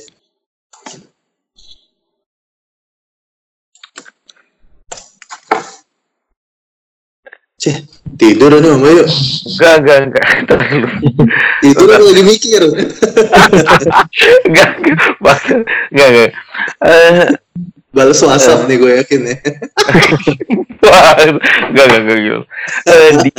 [7.64, 7.80] Cih,
[8.20, 9.08] tidur nih Mbak yuk.
[9.56, 10.24] Enggak, enggak, enggak.
[11.64, 12.60] Tidur kan lagi mikir.
[14.44, 15.00] Enggak, enggak.
[15.88, 16.30] Enggak, enggak.
[16.84, 17.24] Eh,
[17.88, 19.36] Balas WhatsApp nih gue yakin ya.
[20.76, 21.40] Enggak,
[21.72, 22.40] enggak, enggak gitu.
[23.24, 23.32] Di-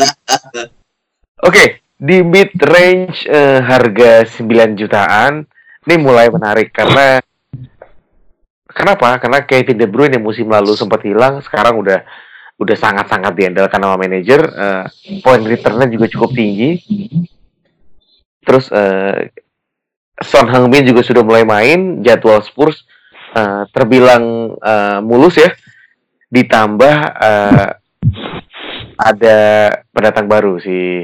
[1.45, 1.63] Oke,
[2.01, 5.45] di mid range eh, harga 9 jutaan
[5.85, 7.21] ini mulai menarik karena
[8.73, 9.21] kenapa?
[9.21, 12.01] Karena Kevin De Bruyne yang musim lalu sempat hilang, sekarang udah
[12.55, 14.41] udah sangat-sangat diandalkan sama manajer.
[14.47, 14.85] eh,
[15.19, 16.79] point returnnya juga cukup tinggi.
[18.45, 19.33] Terus eh,
[20.23, 22.87] Son Heung-min juga sudah mulai main, jadwal Spurs
[23.35, 25.51] eh, terbilang eh, mulus ya.
[26.31, 27.69] Ditambah eh,
[28.95, 29.37] ada
[29.91, 31.03] pendatang baru si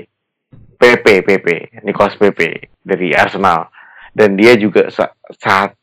[0.80, 1.47] PP PP
[1.84, 3.68] Nicholas PP dari Arsenal
[4.16, 5.76] dan dia juga sa- saat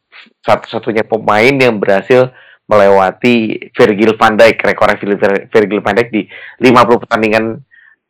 [0.43, 2.33] satu-satunya pemain yang berhasil
[2.69, 6.23] melewati Virgil van Dijk Vir- Virgil van Dijk di
[6.61, 7.45] 50 pertandingan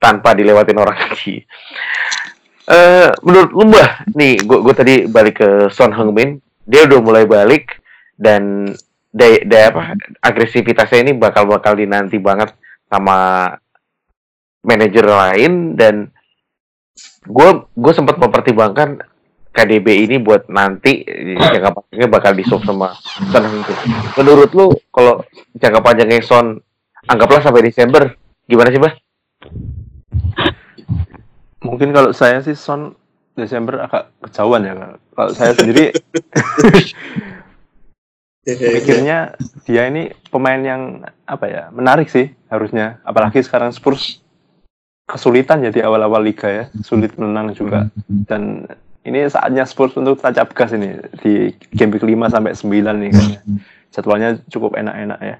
[0.02, 1.46] tanpa dilewatin orang lagi.
[2.68, 7.80] Eh menurut lu Mbah, nih gue tadi balik ke Son Heung-min, dia udah mulai balik
[8.18, 8.74] dan
[9.08, 9.82] daya, daya apa
[10.20, 12.52] agresivitasnya ini bakal bakal dinanti banget
[12.90, 13.50] sama
[14.60, 16.12] manajer lain dan
[17.24, 19.00] gue gue sempat mempertimbangkan
[19.58, 21.02] KDB ini buat nanti
[21.34, 23.78] jangka panjangnya bakal di swap sama Son Heung-min.
[24.14, 25.26] Menurut lu kalau
[25.58, 26.62] jangka panjangnya Son
[27.10, 28.14] anggaplah sampai Desember
[28.46, 28.94] gimana sih, Bah?
[31.66, 32.94] Mungkin kalau saya sih Son
[33.34, 34.74] Desember agak kejauhan ya.
[35.18, 35.90] Kalau saya sendiri
[38.46, 39.34] pikirnya
[39.66, 43.02] dia ini pemain yang apa ya menarik sih harusnya.
[43.02, 44.22] Apalagi sekarang Spurs
[45.08, 47.90] kesulitan ya di awal-awal liga ya, sulit menang juga.
[48.06, 48.70] Dan
[49.08, 53.40] ini saatnya Spurs untuk tancap gas ini di game week 5 sampai 9 nih kayaknya.
[53.88, 55.36] Jadwalnya cukup enak-enak ya.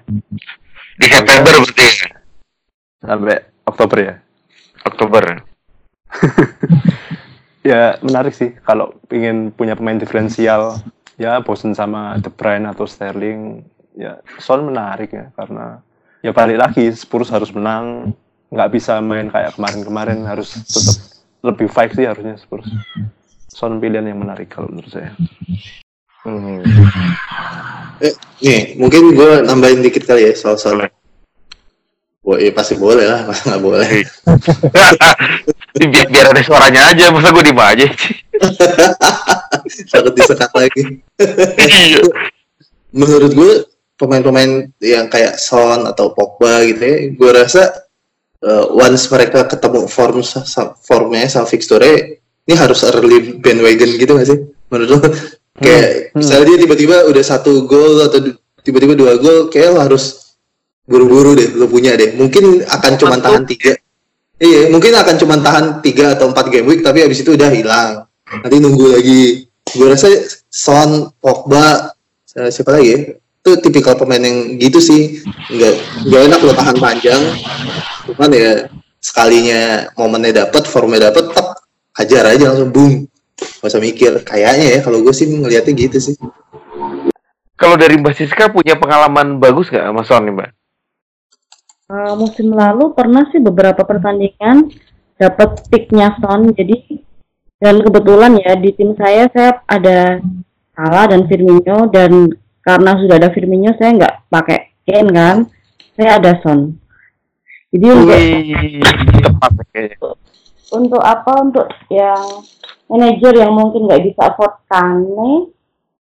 [0.97, 1.87] Di September berarti?
[2.99, 3.37] Sampai
[3.69, 4.15] Oktober ya.
[4.83, 5.23] Oktober.
[7.69, 10.81] ya menarik sih kalau ingin punya pemain diferensial
[11.21, 13.61] ya bosen sama De Bruyne atau Sterling
[13.93, 15.83] ya Son menarik ya karena
[16.25, 18.15] ya balik lagi Spurs harus menang
[18.49, 20.97] nggak bisa main kayak kemarin-kemarin harus tetap
[21.45, 22.65] lebih fight sih harusnya Spurs
[23.49, 25.13] Son pilihan yang menarik kalau menurut saya
[26.27, 26.59] Hmm.
[28.03, 30.83] Eh, nih, mungkin gue nambahin dikit kali ya soal soal.
[32.19, 33.89] Wah, iya pasti boleh lah, masa nggak boleh.
[35.79, 37.87] biar, biar ada suaranya aja, masa gue diem aja.
[39.95, 40.83] Takut disekat lagi.
[41.55, 42.03] Iya.
[42.91, 43.51] Menurut gue
[43.95, 47.63] pemain-pemain yang kayak Son atau Pogba gitu ya, gue rasa
[48.43, 50.19] uh, once mereka ketemu form
[50.83, 52.18] formnya sama fixture
[52.49, 54.39] ini harus early bandwagon gitu gak sih?
[54.73, 54.97] Menurut lo?
[55.61, 56.25] Kayak Hmm.
[56.25, 58.33] misalnya dia tiba-tiba udah satu gol atau
[58.65, 60.33] tiba-tiba dua gol, kayak lo harus
[60.89, 62.17] buru-buru deh, lo punya deh.
[62.17, 63.77] Mungkin akan cuma tahan tiga,
[64.39, 68.07] Iya, mungkin akan cuma tahan 3 atau 4 game week tapi habis itu udah hilang.
[68.23, 69.51] Nanti nunggu lagi.
[69.75, 70.07] Gue rasa
[70.47, 71.91] Son, Pogba,
[72.39, 72.99] eh, siapa lagi ya?
[73.43, 75.19] Itu tipikal pemain yang gitu sih.
[75.51, 75.75] Enggak
[76.07, 77.21] enggak enak lo tahan panjang.
[78.07, 78.51] Cuman ya
[79.03, 81.47] sekalinya momennya dapat, formnya dapat, tak
[81.97, 82.93] hajar aja langsung boom.
[83.39, 84.11] Gak usah mikir.
[84.27, 86.15] Kayaknya ya kalau gue sih ngelihatnya gitu sih.
[87.59, 90.49] Kalau dari Mbak Siska punya pengalaman bagus nggak sama Son nih Mbak?
[91.89, 94.71] Uh, musim lalu pernah sih beberapa pertandingan
[95.19, 97.01] dapat picknya Son jadi
[97.59, 100.23] dan kebetulan ya di tim saya saya ada
[100.71, 102.31] Salah dan Firmino dan
[102.63, 105.37] karena sudah ada Firmino saya nggak pakai Kane kan
[105.99, 106.79] saya ada Son
[107.75, 108.17] jadi untuk
[109.19, 109.97] tepat kayaknya.
[110.73, 111.31] Untuk apa?
[111.41, 112.45] Untuk yang
[112.89, 115.53] manajer yang mungkin nggak bisa afford Kane.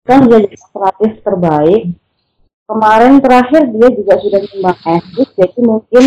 [0.06, 1.82] Kan jadi pelatih terbaik.
[2.70, 6.04] Kemarin terakhir dia juga sudah nyumbang assist jadi mungkin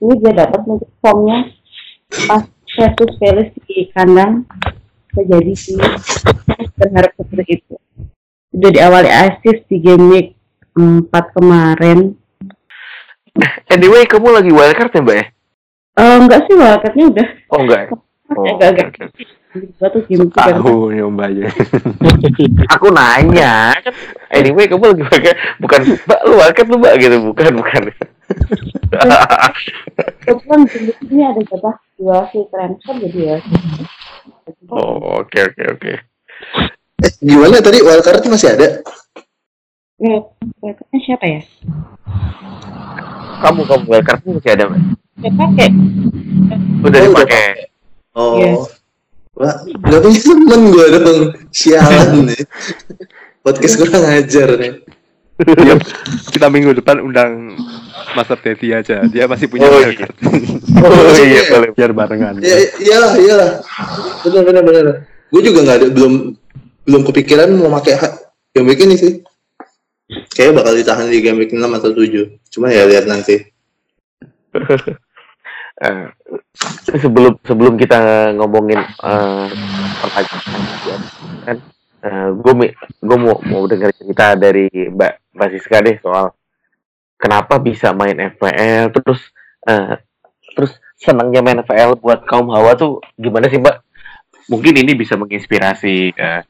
[0.00, 1.52] ini dia dapat mungkin formnya
[2.24, 4.48] pas versus Palace di kandang.
[5.12, 5.76] Bisa jadi sih.
[6.76, 7.74] Berharap seperti itu.
[8.48, 10.28] Sudah diawali assist di game week
[10.72, 12.16] 4 kemarin.
[13.68, 15.26] Anyway, kamu lagi wildcard ya Mbak ya?
[15.96, 17.88] Uh, enggak sih wildcardnya udah Oh enggak ya?
[18.34, 19.14] Oh, agak-agak
[19.78, 20.92] tuh game Tahu
[21.22, 21.44] aja.
[22.76, 23.94] Aku nanya kan.
[24.34, 27.82] Anyway, kamu lagi pakai bukan Mbak lu wildcard lu Mbak gitu, bukan bukan.
[30.26, 30.60] kebetulan
[31.06, 33.36] ini ada jatah dua free transfer jadi ya
[34.74, 35.92] oh, oke oke oke.
[37.06, 38.82] Eh, gimana tadi wildcard masih ada?
[40.02, 40.20] Eh,
[40.60, 41.40] wildcardnya siapa ya?
[43.46, 45.05] Kamu kamu wildcard masih ada Mbak?
[45.16, 47.46] Saya pakai Udah Oh, udah dipakai.
[48.12, 48.36] Oh.
[48.36, 48.52] Iya.
[49.36, 51.20] Wah, gak punya temen gue dong.
[51.52, 52.40] Sialan nih.
[53.40, 54.72] Podcast kurang ajar nih.
[55.36, 55.76] Iya,
[56.32, 57.52] kita minggu depan undang
[58.16, 59.04] Master Teddy aja.
[59.04, 60.16] Dia masih punya Oh, wildcard.
[60.76, 61.70] Oh iya boleh.
[61.72, 62.40] Biar barengan.
[62.40, 63.50] Ya, iyalah, iyalah.
[64.24, 64.84] Bener, bener, bener.
[65.32, 66.36] Gue juga nggak ada, belum
[66.86, 67.96] belum kepikiran mau pakai
[68.56, 69.12] game week ini sih.
[70.32, 72.36] Kayaknya bakal ditahan di game week 6 atau 7.
[72.52, 73.40] Cuma ya lihat nanti.
[75.76, 76.08] Eh,
[76.96, 79.46] sebelum sebelum kita ngomongin eh,
[80.00, 80.62] pertanyaan
[81.44, 81.58] kan
[82.32, 86.32] gue gue mau mau dengar cerita dari Mbak Mbak Siska deh soal
[87.20, 89.20] kenapa bisa main FPL terus
[89.68, 90.00] eh,
[90.56, 93.76] terus senangnya main FPL buat kaum hawa tuh gimana sih Mbak?
[94.46, 96.42] Mungkin ini bisa menginspirasi eh,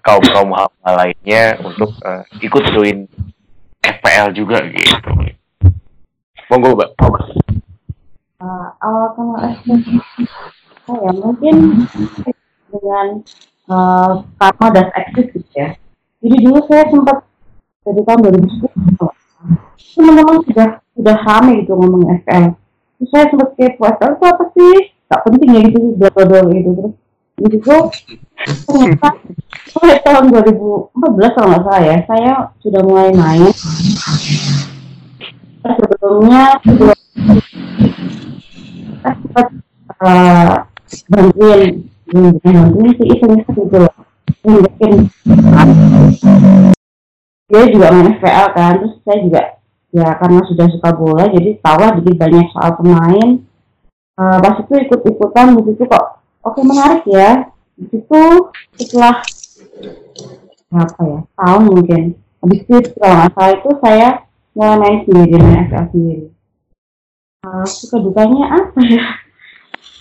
[0.00, 3.04] kaum kaum hawa lainnya untuk eh, ikut join
[3.84, 5.10] FPL juga gitu.
[6.50, 6.90] Monggo Mbak.
[8.42, 10.02] uh, kenal FPL
[10.90, 11.86] oh ya mungkin
[12.66, 13.06] dengan
[13.70, 15.78] uh, karma dan eksis gitu ya.
[16.18, 17.22] Jadi dulu saya sempat
[17.86, 18.98] dari tahun 2010
[19.94, 22.58] teman-teman sudah sudah rame gitu ngomongin FPL
[22.98, 24.76] terus saya sempat kepo FPL itu apa sih?
[25.06, 26.70] Tak penting ya gitu bla bla gitu.
[27.38, 27.76] Terus itu
[28.66, 29.08] ternyata
[29.78, 33.54] mulai tahun 2014 kalau nggak salah ya saya sudah mulai main
[35.64, 36.94] sebelumnya kita
[39.00, 39.46] sempat
[40.00, 40.54] uh,
[41.08, 43.94] bantuin bantuin sih iseng-iseng gitu loh.
[47.50, 49.42] Dia juga main FPL kan terus saya juga
[49.90, 53.28] ya karena sudah suka bola jadi tahu lah jadi banyak soal pemain.
[54.20, 57.48] Uh, pas itu ikut-ikutan di situ kok oke menarik ya.
[57.76, 58.22] Di situ
[58.76, 59.24] setelah
[60.70, 61.18] berapa ya?
[61.36, 62.02] Tahun mungkin.
[62.40, 64.08] Habis itu kalau nggak itu saya
[64.56, 66.26] main sendiri main FPL sendiri.
[67.40, 69.04] Uh, suka dukanya apa ya?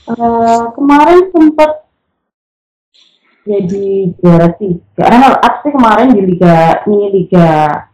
[0.09, 1.85] Uh, kemarin sempat
[3.45, 4.81] jadi juara tiga.
[4.97, 7.47] Karena up sih kemarin di liga mini liga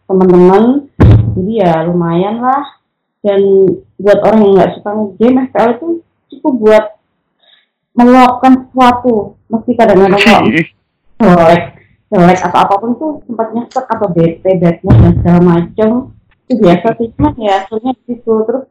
[0.08, 0.90] teman-teman.
[1.36, 2.64] Jadi ya lumayan lah.
[3.26, 3.42] Dan
[3.98, 5.88] buat orang yang nggak suka game FPL itu
[6.36, 6.86] cukup buat
[7.96, 9.40] meluapkan sesuatu.
[9.50, 10.42] Meski kadang-kadang kok
[11.16, 11.64] jelek
[12.12, 15.90] jelek atau apa pun tuh sempat nyesek atau bete bad mood dan segala macem
[16.46, 18.70] itu biasa sih cuman ya hasilnya di situ terus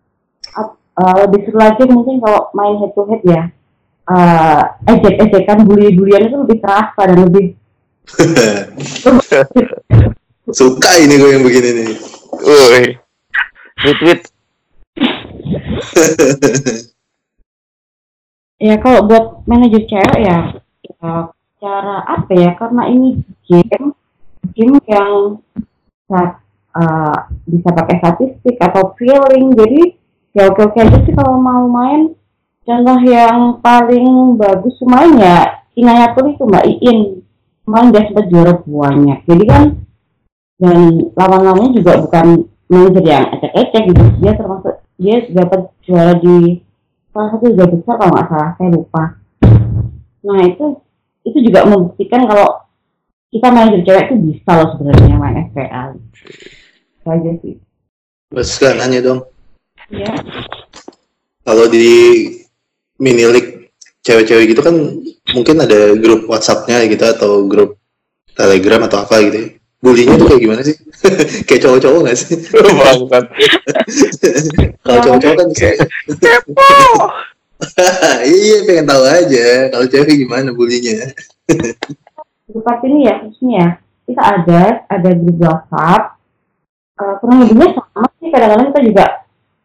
[0.54, 3.42] uh, lebih seru lagi mungkin kalau main head to head ya
[4.06, 7.58] uh, ejek-ejekan bully-bulian itu lebih terasa dan lebih
[10.52, 11.96] Suka ini gue yang begini nih.
[12.36, 13.00] Woi.
[13.80, 14.28] Retweet.
[18.68, 23.96] ya kalau buat manajer cewek ya, ya cara apa ya karena ini game
[24.52, 25.40] game yang
[26.06, 26.43] bisa,
[26.74, 27.16] uh,
[27.46, 29.54] bisa pakai statistik atau feeling.
[29.54, 29.82] Jadi
[30.34, 32.12] ya oke oke aja sih kalau mau main.
[32.64, 36.98] Contoh yang paling bagus main ya Inayatul itu Mbak Iin.
[37.64, 39.18] Main dia sempat juara banyak.
[39.24, 39.62] Jadi kan
[40.54, 40.78] dan
[41.18, 44.02] lawan-lawannya juga bukan manajer yang ecek-ecek gitu.
[44.22, 46.62] Dia termasuk dia dapat juara di
[47.10, 49.04] salah satu liga besar kalau nggak salah saya lupa.
[50.24, 50.66] Nah itu
[51.24, 52.64] itu juga membuktikan kalau
[53.34, 55.58] kita jadi cewek itu bisa loh sebenarnya main itu
[57.08, 57.56] aja sih
[58.34, 59.20] Mas kan nanya dong.
[59.94, 60.10] ya
[61.44, 62.26] Kalau di
[62.98, 63.70] mini league
[64.02, 64.74] cewek-cewek gitu kan
[65.30, 67.78] mungkin ada grup WhatsApp-nya gitu atau grup
[68.34, 69.38] Telegram atau apa gitu.
[69.38, 69.48] ya.
[69.84, 70.74] Bulinya tuh kayak gimana sih?
[71.46, 72.36] kayak cowok-cowok gak sih?
[72.80, 73.24] Bangsat.
[74.82, 75.78] Kalau cowok-cowok kan kayak
[78.28, 81.06] iya pengen tahu aja kalau cewek gimana bulinya.
[82.50, 83.68] grup ini ya khususnya ya
[84.04, 86.02] kita ada ada grup WhatsApp
[86.94, 89.04] Eh, kurang lebihnya sama sih kadang-kadang kita juga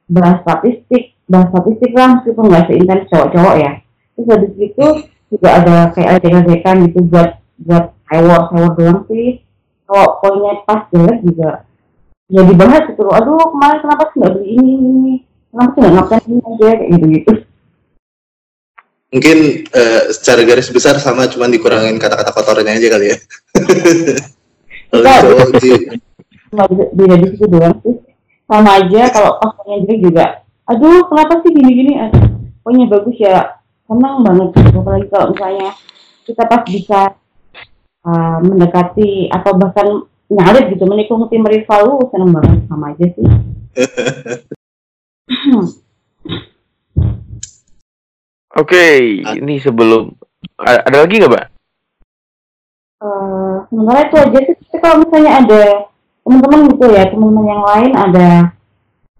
[0.10, 3.72] bahas statistik bahas statistik lah meskipun nggak seintens cowok-cowok ya.
[4.18, 4.88] Terus habis itu
[5.30, 9.46] juga ada kayak adegan gitu buat buat hewor hewor doang sih.
[9.86, 11.50] Kalau poinnya pas jelek juga
[12.34, 13.14] ya dibahas gitu loh.
[13.14, 15.14] Aduh kemarin kenapa sih nggak beli ini ini
[15.54, 17.34] kenapa sih nggak ngapain ini aja kayak gitu gitu
[19.10, 19.38] Mungkin
[19.70, 23.18] eh, secara garis besar sama cuman dikurangin kata-kata kotornya aja kali ya.
[24.90, 26.09] Kalau cowok
[26.50, 27.96] nggak bisa beda di situ doang sih.
[28.50, 30.26] Sama aja kalau pas poinnya jelek juga
[30.70, 31.94] aduh kenapa sih gini-gini?
[31.98, 32.26] Aduh
[32.62, 33.58] poinnya bagus ya
[33.90, 34.78] senang banget gitu.
[34.82, 35.70] Apalagi kalau misalnya
[36.26, 37.00] kita pas bisa
[38.06, 39.88] uh, mendekati atau bahkan
[40.30, 42.58] nyalip gitu menikung tim rival lu seneng banget.
[42.70, 43.26] Sama aja sih.
[48.60, 48.84] Oke,
[49.24, 50.12] ini sebelum
[50.60, 51.46] ada lagi nggak, Mbak?
[53.00, 54.56] Eh, sementara itu aja sih.
[54.58, 55.64] Tapi kalau misalnya ada
[56.30, 58.54] teman-teman gitu ya teman-teman yang lain ada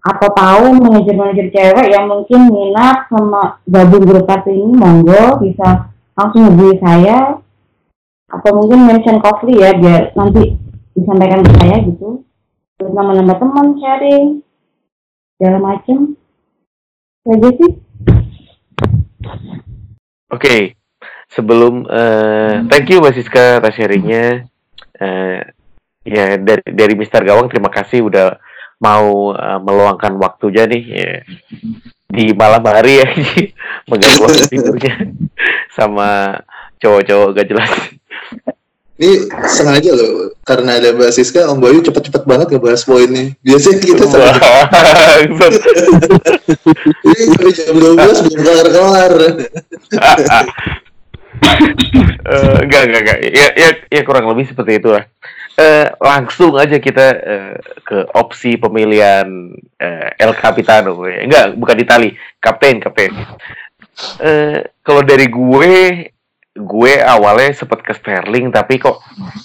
[0.00, 6.48] atau tahu manajer-manajer cewek yang mungkin minat sama gabung grup kartu ini monggo bisa langsung
[6.48, 7.42] hubungi saya.
[8.30, 10.54] Atau mungkin mention Coffee ya biar nanti
[10.94, 12.22] disampaikan ke saya gitu.
[12.78, 14.40] Terus nama-nama teman sharing
[15.34, 16.14] segala macem
[17.20, 17.70] Itu aja sih.
[20.30, 20.78] Oke,
[21.26, 24.46] sebelum eh, thank you Mbak Siska atas sharingnya.
[24.94, 25.42] Eh,
[26.04, 28.40] ya dari dari Mister Gawang terima kasih udah
[28.80, 31.12] mau eh, meluangkan waktunya nih ya,
[32.08, 33.08] di malam hari ya
[33.88, 34.94] mengganggu waktu tidurnya
[35.76, 36.40] sama
[36.80, 37.72] cowok-cowok gak jelas.
[39.00, 43.32] Ini sengaja loh, karena ada Mbak Siska, Om Bayu cepet-cepet banget ngebahas poinnya.
[43.40, 44.28] Biasanya kita sampai,
[45.24, 45.52] Bangsat.
[47.08, 49.14] ini sampai jam 12 belum kelar-kelar.
[52.20, 55.08] Eh, enggak enggak enggak ya, ya ya kurang lebih seperti itu lah
[55.58, 59.26] Eh, langsung aja kita eh, ke opsi pemilihan
[59.76, 60.96] eh, El Capitano.
[60.96, 61.26] Gue.
[61.26, 63.12] enggak bukan Itali kapten kapten.
[64.22, 65.74] Eh, kalau dari gue
[66.50, 68.98] gue awalnya sempat ke Sterling tapi kok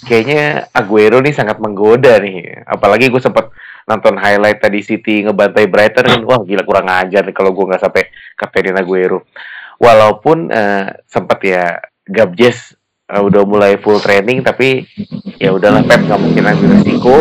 [0.04, 2.64] kayaknya Aguero nih sangat menggoda nih.
[2.64, 3.52] Apalagi gue sempat
[3.86, 6.20] nonton highlight tadi City ngebantai Brighton kan.
[6.24, 9.26] Wah gila kurang ajar nih kalau gue nggak sampai kaptenin Aguero.
[9.76, 11.76] Walaupun eh, sempat ya
[12.06, 12.72] Gabjes
[13.06, 14.82] eh, udah mulai full training tapi
[15.38, 17.16] ya udahlah Pep nggak mungkin ambil resiko.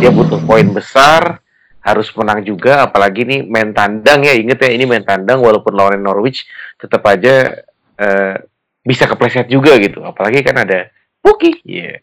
[0.00, 1.40] Dia butuh poin besar
[1.86, 4.34] harus menang juga apalagi nih main tandang ya.
[4.34, 6.44] Inget ya ini main tandang walaupun lawan Norwich
[6.80, 7.52] tetap aja
[8.00, 8.34] eh,
[8.82, 10.04] bisa kepleset juga gitu.
[10.04, 10.88] Apalagi kan ada
[11.20, 11.98] Puki ya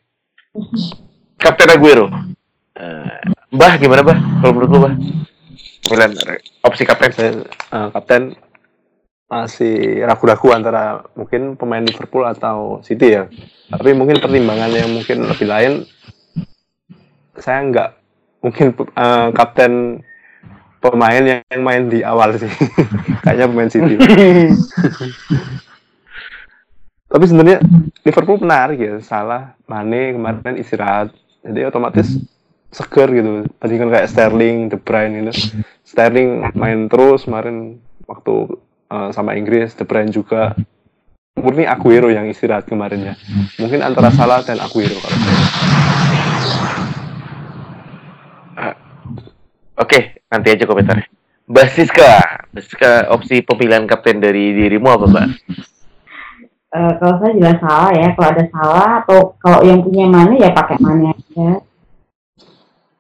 [1.40, 2.08] Kapten Aguero.
[2.74, 3.20] Eh,
[3.54, 4.18] Mbah gimana Mbah?
[4.42, 4.94] Kalau menurut lu Mbah?
[5.94, 7.44] Re- opsi kapten.
[7.44, 8.34] Eh, kapten
[9.28, 13.26] masih ragu-ragu antara mungkin pemain Liverpool atau City ya.
[13.74, 15.74] Tapi mungkin pertimbangan yang mungkin lebih lain,
[17.40, 17.90] saya nggak
[18.44, 20.04] mungkin eh, kapten
[20.84, 22.52] pemain yang main di awal sih.
[23.24, 23.96] Kayaknya pemain City.
[27.14, 27.62] Tapi sebenarnya
[28.02, 31.14] Liverpool menarik ya, salah Mane kemarin istirahat,
[31.46, 32.18] jadi otomatis
[32.74, 33.46] seger gitu.
[33.62, 35.62] Tadi kan kayak Sterling, De Bruyne gitu.
[35.86, 37.78] Sterling main terus kemarin
[38.10, 38.58] waktu
[38.94, 40.54] eh, sama Inggris, De Bruyne juga.
[41.34, 43.16] Murni Aguero yang istirahat kemarin ya.
[43.58, 45.42] Mungkin antara Salah dan Aguero kalau saya.
[49.74, 51.10] Oke, nanti aja komentarnya.
[51.50, 52.12] Mbak Siska,
[52.54, 55.28] Mbak Siska, opsi pemilihan kapten dari dirimu apa, Mbak?
[56.74, 60.50] Eh, kalau saya jelas salah ya kalau ada salah atau kalau yang punya mana ya
[60.58, 61.62] pakai mana aja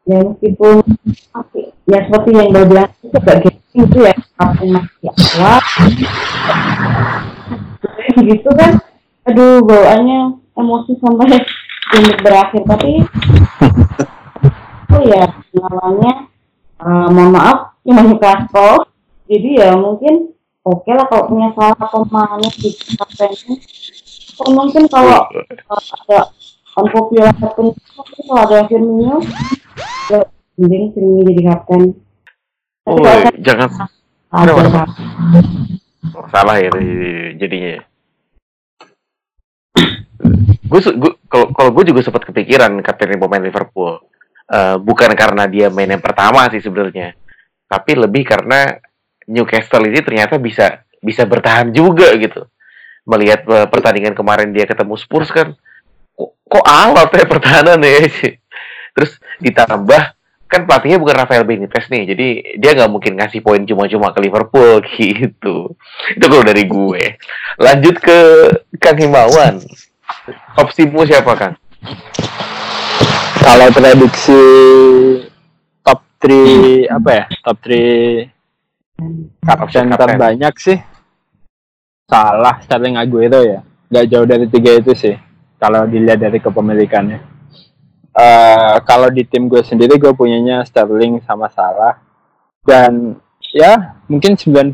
[0.05, 0.85] ya meskipun
[1.33, 5.59] oke, ya seperti yang Mbak bilang itu gengsi itu ya kapten masih awal
[8.21, 8.71] gitu kan.
[9.25, 11.41] Aduh bawaannya emosi sampai
[11.93, 12.61] untuk berakhir.
[12.69, 12.91] Tapi
[14.93, 15.25] oh ya
[15.57, 16.13] namanya
[16.81, 18.87] eh, mohon maaf cuma Newcastle
[19.27, 20.31] jadi ya mungkin
[20.63, 23.55] oke lah kalau punya salah pemain di kaptennya
[24.33, 26.19] atau mungkin kalau uh, ada
[26.73, 27.75] unpopular mungkin
[28.25, 29.21] kalau ada Firmino
[30.09, 30.21] ya
[30.57, 31.81] mending Firmino jadi kapten
[32.83, 32.99] Oh,
[33.39, 33.87] jangan.
[34.33, 34.91] ada kapten
[36.33, 36.73] salah ya
[37.37, 37.85] jadinya.
[40.73, 44.01] gue kalau kalau gue juga sempat kepikiran kapten pemain Liverpool.
[44.43, 47.15] Uh, bukan karena dia main yang pertama sih sebenarnya,
[47.71, 48.75] tapi lebih karena
[49.23, 52.43] Newcastle ini ternyata bisa bisa bertahan juga gitu.
[53.07, 55.55] Melihat uh, pertandingan kemarin dia ketemu Spurs kan,
[56.11, 58.35] kok, kok alat ya pertahanan ya sih.
[58.93, 60.01] Terus ditambah
[60.47, 62.27] kan pelatihnya bukan Rafael Benitez nih, jadi
[62.61, 65.73] dia nggak mungkin ngasih poin cuma-cuma ke Liverpool gitu.
[66.13, 67.03] Itu kalau dari gue.
[67.57, 68.19] Lanjut ke
[68.77, 69.59] Kang Himawan.
[70.59, 71.55] Opsimu siapa Kang?
[73.43, 74.39] Kalau prediksi
[75.83, 77.25] top 3 apa ya?
[77.43, 78.33] Top 3
[79.43, 80.79] kapten terbanyak sih
[82.13, 83.65] salah Sterling Aguero ya.
[83.89, 85.15] Gak jauh dari tiga itu sih.
[85.57, 87.32] Kalau dilihat dari kepemilikannya.
[88.13, 91.97] Uh, kalau di tim gue sendiri gue punyanya Sterling sama Salah.
[92.63, 93.17] Dan
[93.53, 94.73] ya mungkin 90%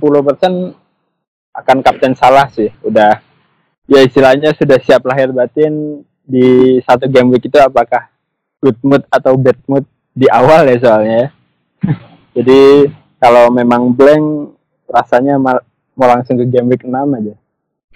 [1.56, 2.70] akan kapten Salah sih.
[2.84, 3.24] Udah
[3.90, 8.06] ya istilahnya sudah siap lahir batin di satu game week itu apakah
[8.62, 11.30] good mood atau bad mood di awal ya soalnya ya.
[12.40, 12.62] Jadi
[13.20, 14.54] kalau memang blank
[14.88, 17.36] rasanya mau langsung ke game week 6 aja.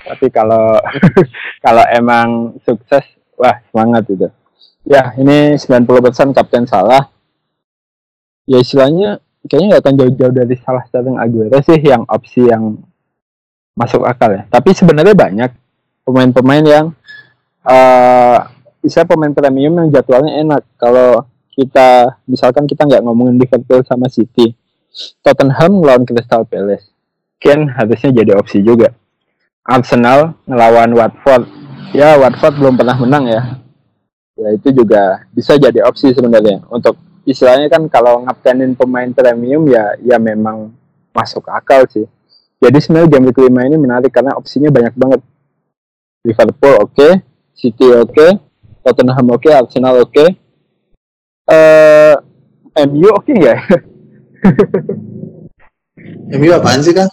[0.03, 0.81] Tapi kalau
[1.65, 3.05] kalau emang sukses,
[3.39, 4.27] wah semangat itu.
[4.83, 7.07] Ya, ini 90% kapten salah.
[8.43, 12.75] Ya istilahnya kayaknya nggak akan jauh-jauh dari salah starting Aguero sih yang opsi yang
[13.75, 14.43] masuk akal ya.
[14.51, 15.51] Tapi sebenarnya banyak
[16.03, 16.85] pemain-pemain yang
[17.63, 18.39] uh,
[18.83, 20.61] bisa pemain premium yang jadwalnya enak.
[20.75, 21.23] Kalau
[21.55, 24.51] kita misalkan kita nggak ngomongin Liverpool sama City,
[25.23, 26.91] Tottenham ngelawan Crystal Palace,
[27.39, 28.91] Ken harusnya jadi opsi juga.
[29.63, 31.47] Arsenal ngelawan Watford,
[31.95, 33.62] ya Watford belum pernah menang ya.
[34.33, 36.65] Ya itu juga bisa jadi opsi sebenarnya.
[36.73, 40.73] Untuk istilahnya kan kalau ngaptenin pemain premium ya ya memang
[41.13, 42.09] masuk akal sih.
[42.57, 45.21] Jadi sebenarnya game week 5 ini menarik karena opsinya banyak banget.
[46.23, 47.11] Liverpool oke, okay,
[47.51, 48.39] City oke, okay,
[48.81, 50.15] Tottenham oke, okay, Arsenal oke.
[50.15, 50.27] Okay.
[51.43, 52.15] Uh,
[52.79, 53.55] eh, MU oke okay ya?
[56.39, 57.11] MU apaan sih kang?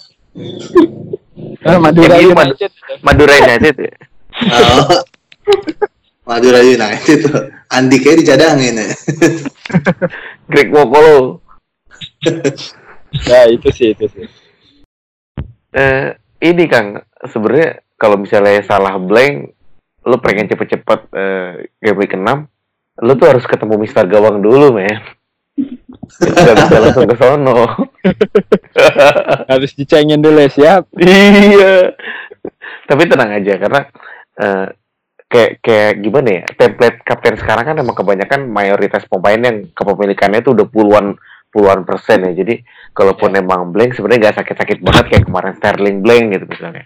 [1.67, 2.71] Ah, Madura MU United.
[3.03, 3.75] Madura United.
[3.83, 3.95] Ya?
[4.47, 5.03] oh.
[6.31, 7.27] Madura United.
[7.67, 8.89] Andi kayak dicadangin ya.
[10.51, 11.43] Greg Wokolo.
[13.27, 14.27] ya itu sih itu sih.
[15.75, 16.15] Eh
[16.47, 19.59] ini Kang sebenarnya kalau misalnya salah blank
[20.07, 22.25] lu pengen cepet-cepet uh, game week 6
[23.05, 24.97] lu tuh harus ketemu Mister Gawang dulu men
[26.17, 27.69] Gak bisa langsung ke sono
[29.53, 31.93] harus dicengin dulu ya siap iya
[32.89, 33.81] tapi tenang aja karena
[34.41, 34.67] uh,
[35.31, 40.59] kayak kayak gimana ya template kapten sekarang kan emang kebanyakan mayoritas pemain yang kepemilikannya tuh
[40.59, 41.15] udah puluhan
[41.55, 43.43] puluhan persen ya jadi kalaupun yeah.
[43.43, 46.85] emang blank sebenarnya gak sakit-sakit banget kayak kemarin Sterling blank gitu misalnya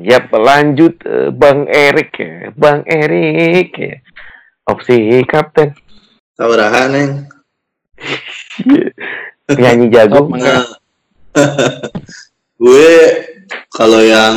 [0.00, 2.48] Ya, lanjut eh, Bang Erik ya.
[2.56, 4.00] Bang Erik ya.
[4.64, 5.76] Opsi kapten.
[6.40, 7.12] Tahu rahan, Neng.
[9.60, 10.32] Nyanyi jago.
[10.32, 10.64] Nah,
[12.64, 12.92] gue
[13.72, 14.36] kalau yang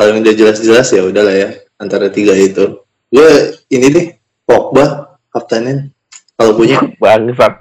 [0.00, 2.80] paling udah jelas-jelas ya udahlah ya antara tiga itu.
[3.12, 4.06] Gue ini deh
[4.48, 5.92] Pogba kaptenin
[6.40, 6.80] kalau punya.
[7.02, 7.60] Bangsat.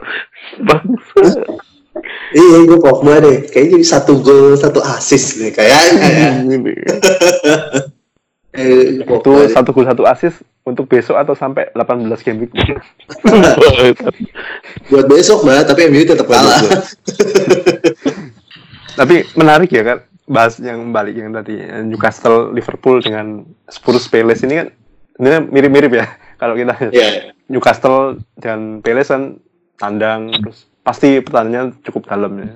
[0.63, 1.35] Bangsat.
[2.31, 3.43] Iya, gue Pogba deh.
[3.51, 6.31] Kayaknya jadi satu gol, satu assist nih kayaknya ya.
[8.55, 12.55] eh, itu satu gol satu assist untuk besok atau sampai 18 game week.
[14.87, 16.61] Buat besok, Mbak, tapi MU tetap kalah.
[18.99, 19.99] tapi menarik ya kan
[20.29, 21.57] bahas yang balik yang tadi
[21.89, 24.67] Newcastle Liverpool dengan Spurs Palace ini kan
[25.19, 26.05] ini mirip-mirip ya
[26.41, 27.33] kalau kita yeah.
[27.49, 29.41] Newcastle dan Palace kan
[29.81, 32.49] tandang terus pasti pertanyaannya cukup dalam ya.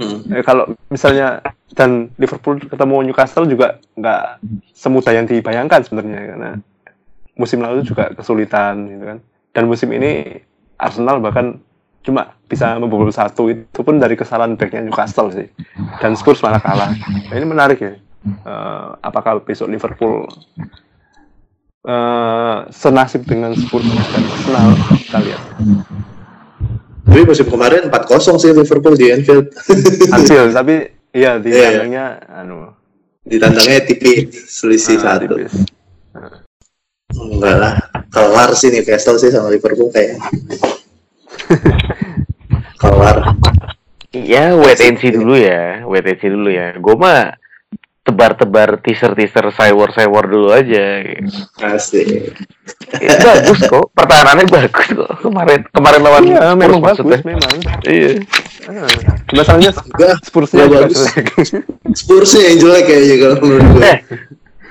[0.00, 0.18] Hmm.
[0.32, 1.44] Eh, kalau misalnya
[1.76, 4.40] dan Liverpool ketemu Newcastle juga nggak
[4.72, 6.50] semudah yang dibayangkan sebenarnya karena
[7.36, 9.18] musim lalu juga kesulitan gitu kan.
[9.52, 10.40] Dan musim ini
[10.80, 11.60] Arsenal bahkan
[12.00, 15.48] cuma bisa membobol satu itu pun dari kesalahan backnya Newcastle sih.
[16.00, 16.90] Dan Spurs malah kalah.
[16.96, 17.94] Nah, ini menarik ya.
[18.44, 20.28] Uh, apakah besok Liverpool
[21.88, 24.68] uh, senasib dengan Spurs dan Arsenal
[25.00, 25.42] kita lihat.
[27.10, 29.50] Tapi musim kemarin 4-0 sih Liverpool di Anfield.
[30.14, 31.80] Hasil, tapi iya di yeah.
[31.80, 32.70] tandangnya anu.
[33.24, 35.26] Di tandangnya tipis, selisih ah, satu.
[35.34, 35.54] Tipis.
[37.10, 37.74] Enggak lah,
[38.14, 40.22] kelar sih Newcastle sih sama Liverpool kayak.
[42.80, 43.36] kelar.
[44.10, 46.74] Iya, wait and see dulu ya, wait and see dulu ya.
[46.82, 47.38] Gue mah
[48.00, 51.04] tebar-tebar teaser-teaser cyber-cyber dulu aja.
[51.62, 52.34] Asik.
[52.98, 55.10] Ya, bagus kok, pertahanannya bagus kok.
[55.22, 57.54] Kemarin kemarin lawan iya, memang bagus memang.
[57.86, 58.24] Iya.
[59.30, 60.98] Masalahnya Enggak, Spursnya juga bagus.
[61.06, 61.26] jelek.
[61.94, 63.82] Spursnya yang jelek kayaknya kalau menurut gue.
[63.84, 63.98] Eh,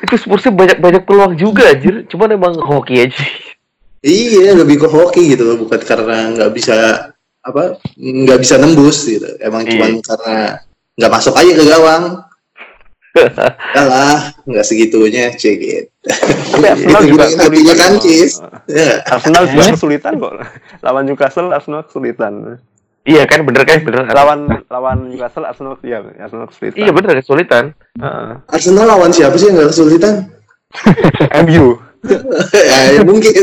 [0.04, 2.04] itu Spursnya banyak banyak peluang juga anjir.
[2.12, 3.24] Cuman emang hoki aja.
[4.00, 6.76] Iya, lebih ke hoki gitu loh, bukan karena nggak bisa
[7.40, 9.28] apa nggak bisa nembus gitu.
[9.40, 9.72] Emang Iya.
[9.76, 10.36] cuman karena
[10.96, 12.04] nggak masuk aja ke gawang.
[13.10, 15.90] Enggak lah, nggak segitunya, cek gitu.
[16.54, 18.04] Tapi Arsenal Itu juga kesulitan kan, kok.
[18.06, 18.32] Cis.
[18.70, 19.74] Ya, Arsenal juga Eh?
[19.76, 20.34] kesulitan kok.
[20.80, 22.34] Lawan Newcastle Arsenal kesulitan.
[23.04, 24.06] Iya kan bener kan bener.
[24.08, 24.40] Lawan
[24.70, 26.78] lawan Newcastle Arsenal iya Arsenal kesulitan.
[26.78, 27.64] Iya bener kesulitan.
[27.98, 28.30] Heeh.
[28.48, 30.14] Arsenal lawan siapa sih yang nggak kesulitan?
[31.50, 31.82] MU.
[32.54, 33.34] Ya, ya mungkin.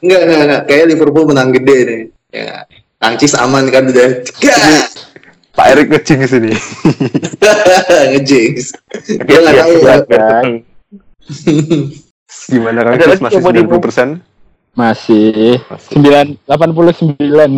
[0.00, 0.62] Enggak, enggak, enggak.
[0.68, 2.02] Kayak Liverpool menang gede nih.
[2.34, 2.66] Ya,
[2.98, 4.24] Tangcis aman kan udah.
[5.54, 6.50] Pak Erik ngecing di sini.
[8.10, 8.74] Ngejinx.
[9.22, 9.96] Dia nggak tahu ya.
[10.10, 10.46] kan?
[12.50, 13.78] Gimana kan masih dibawa?
[13.78, 14.08] 90 persen?
[14.74, 15.90] Masih Masih.
[15.94, 17.50] sembilan delapan puluh sembilan.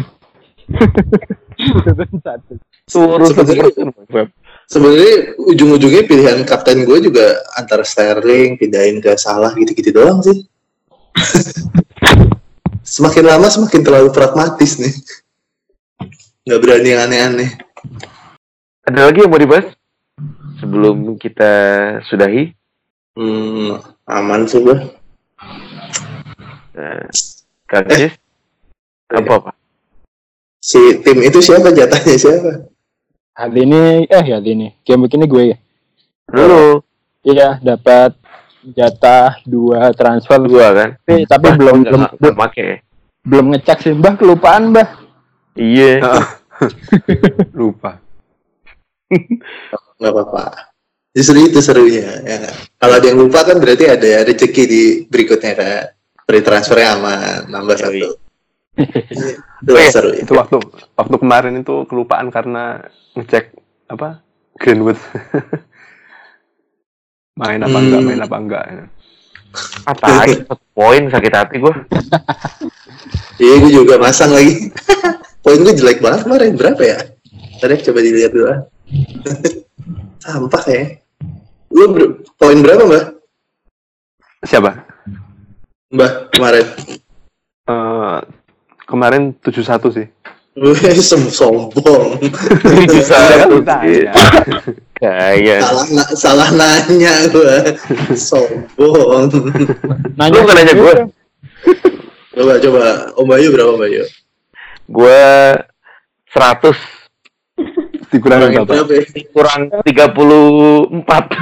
[2.93, 4.29] Sebenarnya-
[4.71, 5.39] sebenarnya.
[5.41, 10.47] Ujung-ujungnya pilihan kapten gue juga antara Sterling pindahin ke Salah gitu-gitu doang sih.
[12.97, 14.95] semakin lama semakin terlalu pragmatis nih.
[16.47, 17.51] Nggak berani yang aneh-aneh.
[18.87, 19.67] Ada lagi yang mau dibahas?
[20.63, 21.53] Sebelum kita
[22.07, 22.55] sudahi.
[23.19, 24.79] Hmm, aman sih gue.
[26.77, 27.09] Nah,
[27.67, 28.15] Kang Cis,
[29.11, 29.51] apa apa?
[30.61, 32.69] Si tim itu siapa jatahnya siapa?
[33.37, 35.57] Hari ini eh ya hari ini game begini gue ya.
[36.33, 36.81] Lu
[37.27, 38.17] Iya dapat
[38.65, 40.91] jatah dua transfer dua kan?
[41.05, 42.69] tapi, tapi belum belum nggak nggak make.
[43.27, 44.89] belum ngecek sih mbah kelupaan mbah.
[45.53, 46.01] Iya.
[47.59, 48.01] Lupa.
[50.01, 50.73] Nggak apa-apa.
[51.13, 52.25] Justru itu serunya.
[52.25, 52.49] Ya.
[52.81, 55.85] Kalau ada yang lupa kan berarti ada rezeki di berikutnya kan.
[56.27, 58.21] Free transfernya aman, nambah satu.
[59.65, 59.89] itu iya.
[59.89, 60.23] seru ya.
[60.29, 60.61] Itu waktu
[60.93, 62.85] waktu kemarin itu kelupaan karena
[63.17, 63.45] ngecek
[63.89, 64.21] apa?
[64.57, 64.97] Greenwood.
[67.37, 67.85] main apa Hmm.
[67.85, 68.65] enggak, main apa enggak.
[69.85, 71.75] Apa aja satu poin sakit hati gua.
[73.37, 74.73] Iya, gue juga masang lagi.
[75.45, 76.57] Poin gue jelek banget kemarin.
[76.57, 76.97] Berapa ya?
[77.61, 78.65] Tadi coba dilihat dulu ah.
[80.25, 80.97] Sampah ya.
[81.69, 83.05] Lu ber- poin berapa, Mbak?
[84.49, 84.89] Siapa?
[85.93, 86.67] Mbak, kemarin.
[87.69, 88.19] Eh,
[88.89, 90.07] kemarin 71 sih.
[90.57, 92.17] Gue sem- sombong.
[93.05, 93.61] Satu.
[93.61, 94.09] Tanya.
[94.97, 95.61] Kayak.
[95.61, 97.77] salah, na- salah nanya gue.
[98.17, 99.29] sombong.
[100.17, 100.93] Lu nggak nanya gue?
[102.33, 102.83] Coba, coba.
[103.15, 104.05] Om Bayu berapa, Om Bayu?
[104.87, 105.57] Gua
[106.31, 106.73] 100
[108.07, 108.93] Dikurangin Kurangin berapa?
[108.93, 109.05] ya?
[109.33, 111.37] kurang 34.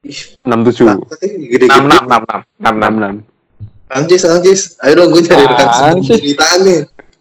[0.00, 0.96] 67.
[1.20, 1.68] Gede-gede.
[1.68, 3.20] 66 66 66.
[3.20, 3.90] 66.
[3.90, 4.60] Anjis, anjis.
[4.80, 6.16] Ayo dong, gue cari rekan Apaan sih?
[6.16, 6.80] ceritaan nih.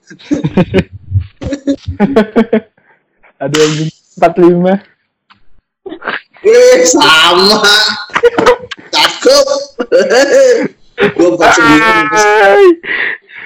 [3.43, 4.73] Ada yang empat lima.
[6.43, 7.61] Eh, sama.
[8.89, 9.47] Cakep.
[10.99, 12.27] gue 49 minus,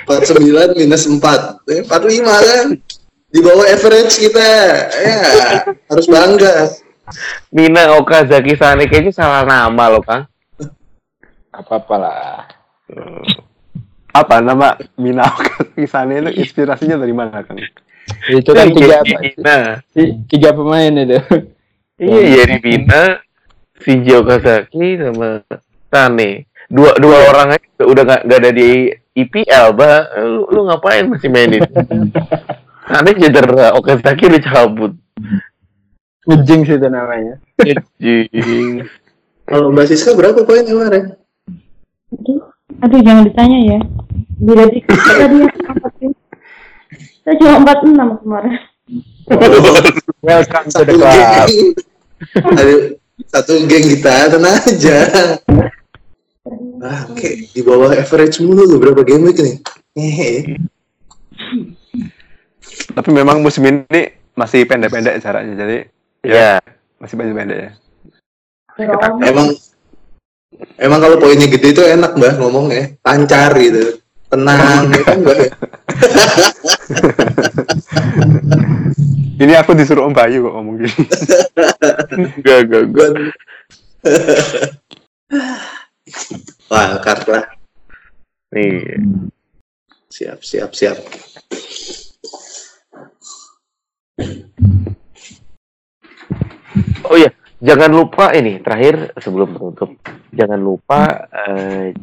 [0.09, 1.61] 49 minus 4.
[1.69, 2.73] Eh, 45 kan.
[3.33, 4.49] Di bawah average kita.
[4.93, 5.21] Ya,
[5.89, 6.69] harus bangga.
[7.53, 10.25] Mina Okazaki Sane kayaknya salah nama loh, Kang.
[11.53, 12.49] Apa-apa lah.
[14.13, 17.57] Apa nama Mina Okazaki-sane itu inspirasinya dari mana, Kang?
[18.29, 19.01] Itu kan tiga
[19.89, 21.17] ti- tiga pemain itu.
[21.97, 23.17] Iya, Yeri Mina,
[23.81, 25.41] Shinji Okazaki sama
[25.89, 26.45] Sane.
[26.69, 28.69] Dua dua orang aja udah nggak nggak ada di
[29.13, 30.09] IPL, bah.
[30.21, 31.61] Lu, lu ngapain masih mainin?
[32.89, 34.93] Sane cedera, Okazaki udah cabut.
[36.29, 37.35] Ngejing sih itu namanya.
[37.99, 38.87] Jing.
[39.43, 41.17] Kalau Mbak Siska berapa poin kemarin?
[42.81, 43.79] Aduh, jangan ditanya ya.
[44.41, 44.79] Bila di
[45.21, 46.09] tadi apa sih?
[47.23, 48.53] Saya cuma 46 kemarin.
[50.25, 51.11] Welcome to Satu the club.
[51.11, 51.51] geng.
[52.55, 52.79] Aduh,
[53.27, 54.97] satu geng kita, tenang aja.
[56.83, 57.47] Ah, oke.
[57.55, 58.75] Di bawah average mulu loh.
[58.75, 59.55] Berapa game week nih?
[59.95, 60.31] Hehe.
[62.91, 65.77] Tapi memang musim ini masih pendek-pendek jaraknya, jadi
[66.19, 66.59] Ya,
[66.99, 67.71] masih pendek-pendek ya.
[69.23, 69.55] Emang
[70.79, 73.97] emang kalau poinnya gede itu enak mbak ngomongnya, lancar gitu,
[74.27, 75.37] tenang, ya kan mbak.
[79.33, 80.93] Ini aku disuruh Om Bayu kok ngomong gini.
[82.39, 83.11] enggak enggak.
[86.71, 87.45] Wah, card lah.
[88.53, 88.85] Nih,
[90.13, 90.97] Siap, siap, siap.
[97.09, 97.33] Oh iya,
[97.63, 99.95] jangan lupa ini terakhir sebelum menutup,
[100.35, 101.95] jangan lupa eh,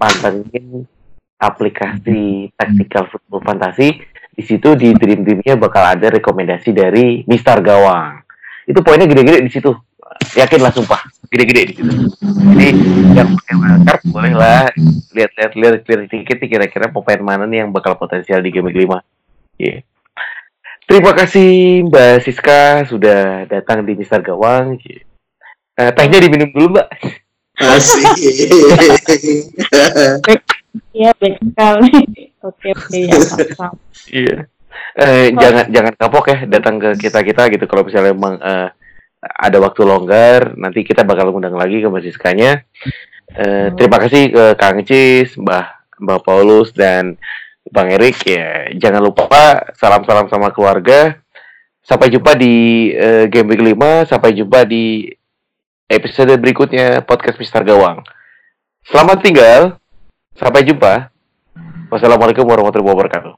[0.00, 0.88] pantengin
[1.36, 4.00] aplikasi tactical football fantasi
[4.34, 8.24] di situ di dream dreamnya bakal ada rekomendasi dari Mister Gawang.
[8.64, 9.70] Itu poinnya gede-gede di situ.
[10.34, 11.04] Yakin lah sumpah.
[11.28, 11.92] Gede-gede di situ.
[12.24, 12.68] Jadi
[13.12, 14.66] yang pakai wildcard boleh lah
[15.14, 19.04] lihat-lihat lihat lihat dikit kira-kira pemain mana nih yang bakal potensial di game kelima
[19.58, 19.82] yeah.
[20.84, 26.88] Terima kasih Mbak Siska sudah datang di Mister Gawang uh, tehnya diminum dulu Mbak
[27.54, 28.02] Asik.
[30.90, 31.90] Iya, baik sekali.
[32.42, 33.18] Oke, oke ya.
[34.10, 34.36] Iya.
[34.94, 38.68] Eh, jangan jangan kapok ya datang ke kita kita gitu kalau misalnya emang eh,
[39.22, 42.66] ada waktu longgar nanti kita bakal undang lagi ke Mbak Siskanya.
[43.34, 47.14] Eh, terima kasih ke Kang Cis, Mbah Mbak Paulus dan
[47.68, 48.72] Bang Erik ya.
[48.76, 51.16] Jangan lupa salam-salam sama keluarga.
[51.84, 55.04] Sampai jumpa di eh, game week 5, sampai jumpa di
[55.84, 58.00] episode berikutnya podcast Mister Gawang.
[58.88, 59.76] Selamat tinggal.
[60.36, 61.12] Sampai jumpa.
[61.92, 63.34] Wassalamualaikum warahmatullahi wabarakatuh.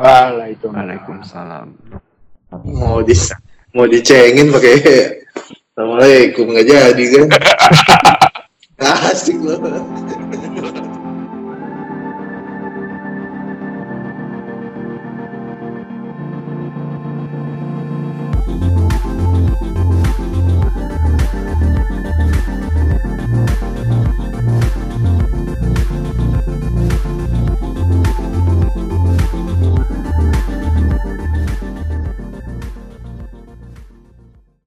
[0.00, 1.66] Waalaikumsalam.
[2.50, 3.14] mau di
[3.70, 4.74] mau dicengin pakai
[5.70, 7.26] Assalamualaikum nggak jadi kan
[9.06, 9.60] asik loh